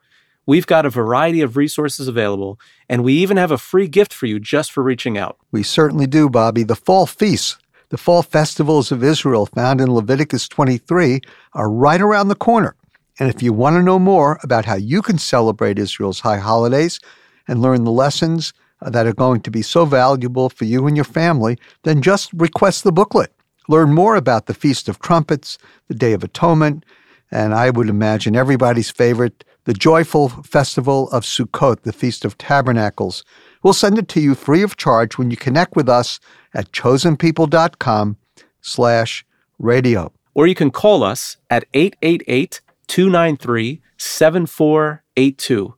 We've 0.48 0.68
got 0.68 0.86
a 0.86 0.92
variety 0.92 1.42
of 1.42 1.58
resources 1.58 2.08
available, 2.08 2.60
and 2.88 3.04
we 3.04 3.14
even 3.14 3.38
have 3.38 3.50
a 3.50 3.58
free 3.58 3.88
gift 3.88 4.14
for 4.14 4.28
you 4.28 4.40
just 4.40 4.72
for 4.72 4.84
reaching 4.84 5.18
out. 5.18 5.38
We 5.52 5.64
certainly 5.64 6.06
do, 6.06 6.30
Bobby. 6.30 6.62
The 6.62 6.76
fall 6.76 7.08
feasts, 7.08 7.58
the 7.90 7.98
fall 7.98 8.22
festivals 8.22 8.92
of 8.92 9.04
Israel 9.04 9.48
found 9.48 9.82
in 9.82 9.92
Leviticus 9.92 10.48
23 10.48 11.22
are 11.54 11.72
right 11.72 12.00
around 12.00 12.28
the 12.28 12.36
corner. 12.36 12.76
And 13.18 13.28
if 13.34 13.42
you 13.42 13.54
want 13.54 13.76
to 13.78 13.82
know 13.82 13.98
more 13.98 14.40
about 14.44 14.66
how 14.66 14.76
you 14.76 15.02
can 15.02 15.18
celebrate 15.18 15.80
Israel's 15.80 16.20
high 16.20 16.38
holidays 16.38 17.00
and 17.48 17.62
learn 17.62 17.84
the 17.84 17.92
lessons 17.92 18.54
uh, 18.82 18.90
that 18.90 19.08
are 19.08 19.14
going 19.14 19.42
to 19.42 19.52
be 19.52 19.62
so 19.62 19.86
valuable 19.86 20.50
for 20.50 20.66
you 20.66 20.88
and 20.88 20.98
your 20.98 21.06
family, 21.06 21.58
then 21.84 22.02
just 22.02 22.32
request 22.34 22.84
the 22.84 22.92
booklet. 22.92 23.32
Learn 23.68 23.94
more 23.94 24.16
about 24.16 24.46
the 24.46 24.54
Feast 24.54 24.88
of 24.88 25.00
Trumpets, 25.00 25.58
the 25.88 25.96
Day 25.96 26.14
of 26.14 26.24
Atonement, 26.24 26.86
and 27.32 27.54
I 27.54 27.70
would 27.72 27.90
imagine 27.90 28.36
everybody's 28.36 28.92
favorite, 28.92 29.44
the 29.64 29.74
joyful 29.74 30.30
festival 30.30 31.10
of 31.10 31.24
Sukkot, 31.24 31.82
the 31.82 31.94
Feast 31.94 32.24
of 32.24 32.38
Tabernacles. 32.38 33.24
We'll 33.64 33.74
send 33.74 33.98
it 33.98 34.08
to 34.10 34.22
you 34.22 34.36
free 34.36 34.62
of 34.62 34.78
charge 34.78 35.18
when 35.18 35.32
you 35.32 35.38
connect 35.38 35.76
with 35.76 35.90
us 35.90 36.20
at 36.54 36.72
chosenpeople.com 36.72 38.18
slash 38.62 39.26
radio. 39.58 40.12
Or 40.36 40.46
you 40.46 40.56
can 40.56 40.70
call 40.70 41.04
us 41.04 41.38
at 41.50 41.66
888 41.74 42.62
293 42.88 43.82
7482. 43.98 45.74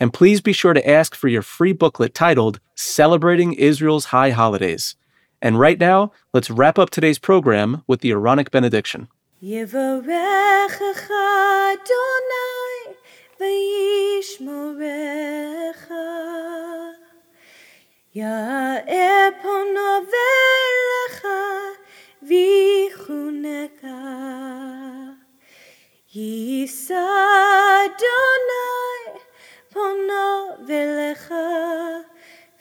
And 0.00 0.12
please 0.12 0.40
be 0.40 0.52
sure 0.52 0.74
to 0.74 0.88
ask 0.88 1.14
for 1.14 1.28
your 1.28 1.42
free 1.42 1.72
booklet 1.72 2.14
titled 2.14 2.60
Celebrating 2.74 3.52
Israel's 3.54 4.06
High 4.06 4.30
Holidays. 4.30 4.96
And 5.42 5.58
right 5.58 5.78
now, 5.78 6.12
let's 6.32 6.50
wrap 6.50 6.78
up 6.78 6.90
today's 6.90 7.18
program 7.18 7.82
with 7.86 8.00
the 8.00 8.10
Aaronic 8.10 8.50
benediction. 8.50 9.08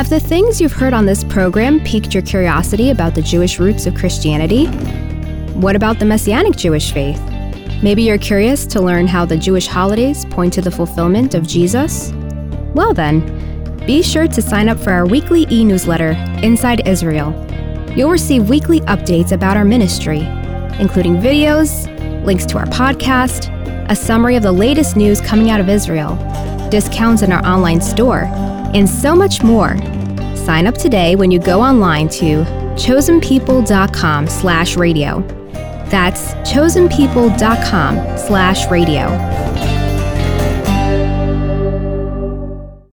Have 0.00 0.08
the 0.08 0.18
things 0.18 0.62
you've 0.62 0.72
heard 0.72 0.94
on 0.94 1.04
this 1.04 1.22
program 1.22 1.78
piqued 1.80 2.14
your 2.14 2.22
curiosity 2.22 2.88
about 2.88 3.14
the 3.14 3.20
Jewish 3.20 3.58
roots 3.58 3.84
of 3.84 3.94
Christianity? 3.94 4.64
What 5.60 5.76
about 5.76 5.98
the 5.98 6.06
Messianic 6.06 6.56
Jewish 6.56 6.90
faith? 6.90 7.20
Maybe 7.82 8.04
you're 8.04 8.16
curious 8.16 8.64
to 8.68 8.80
learn 8.80 9.06
how 9.06 9.26
the 9.26 9.36
Jewish 9.36 9.66
holidays 9.66 10.24
point 10.24 10.54
to 10.54 10.62
the 10.62 10.70
fulfillment 10.70 11.34
of 11.34 11.46
Jesus? 11.46 12.12
Well, 12.74 12.94
then, 12.94 13.20
be 13.84 14.02
sure 14.02 14.26
to 14.26 14.40
sign 14.40 14.70
up 14.70 14.80
for 14.80 14.90
our 14.90 15.04
weekly 15.04 15.46
e 15.50 15.66
newsletter, 15.66 16.12
Inside 16.42 16.88
Israel. 16.88 17.34
You'll 17.94 18.08
receive 18.08 18.48
weekly 18.48 18.80
updates 18.80 19.32
about 19.32 19.58
our 19.58 19.66
ministry, 19.66 20.20
including 20.80 21.16
videos, 21.16 21.84
links 22.24 22.46
to 22.46 22.56
our 22.56 22.66
podcast, 22.68 23.50
a 23.90 23.94
summary 23.94 24.36
of 24.36 24.44
the 24.44 24.52
latest 24.52 24.96
news 24.96 25.20
coming 25.20 25.50
out 25.50 25.60
of 25.60 25.68
Israel, 25.68 26.16
discounts 26.70 27.20
in 27.20 27.32
our 27.32 27.44
online 27.44 27.82
store, 27.82 28.24
and 28.74 28.88
so 28.88 29.14
much 29.14 29.42
more. 29.42 29.76
Sign 30.36 30.66
up 30.66 30.76
today 30.76 31.16
when 31.16 31.30
you 31.30 31.38
go 31.38 31.60
online 31.60 32.08
to 32.10 32.44
chosenpeople.com 32.74 34.26
slash 34.26 34.76
radio. 34.76 35.20
That's 35.90 36.34
chosenpeople.com 36.48 38.18
slash 38.18 38.70
radio. 38.70 39.49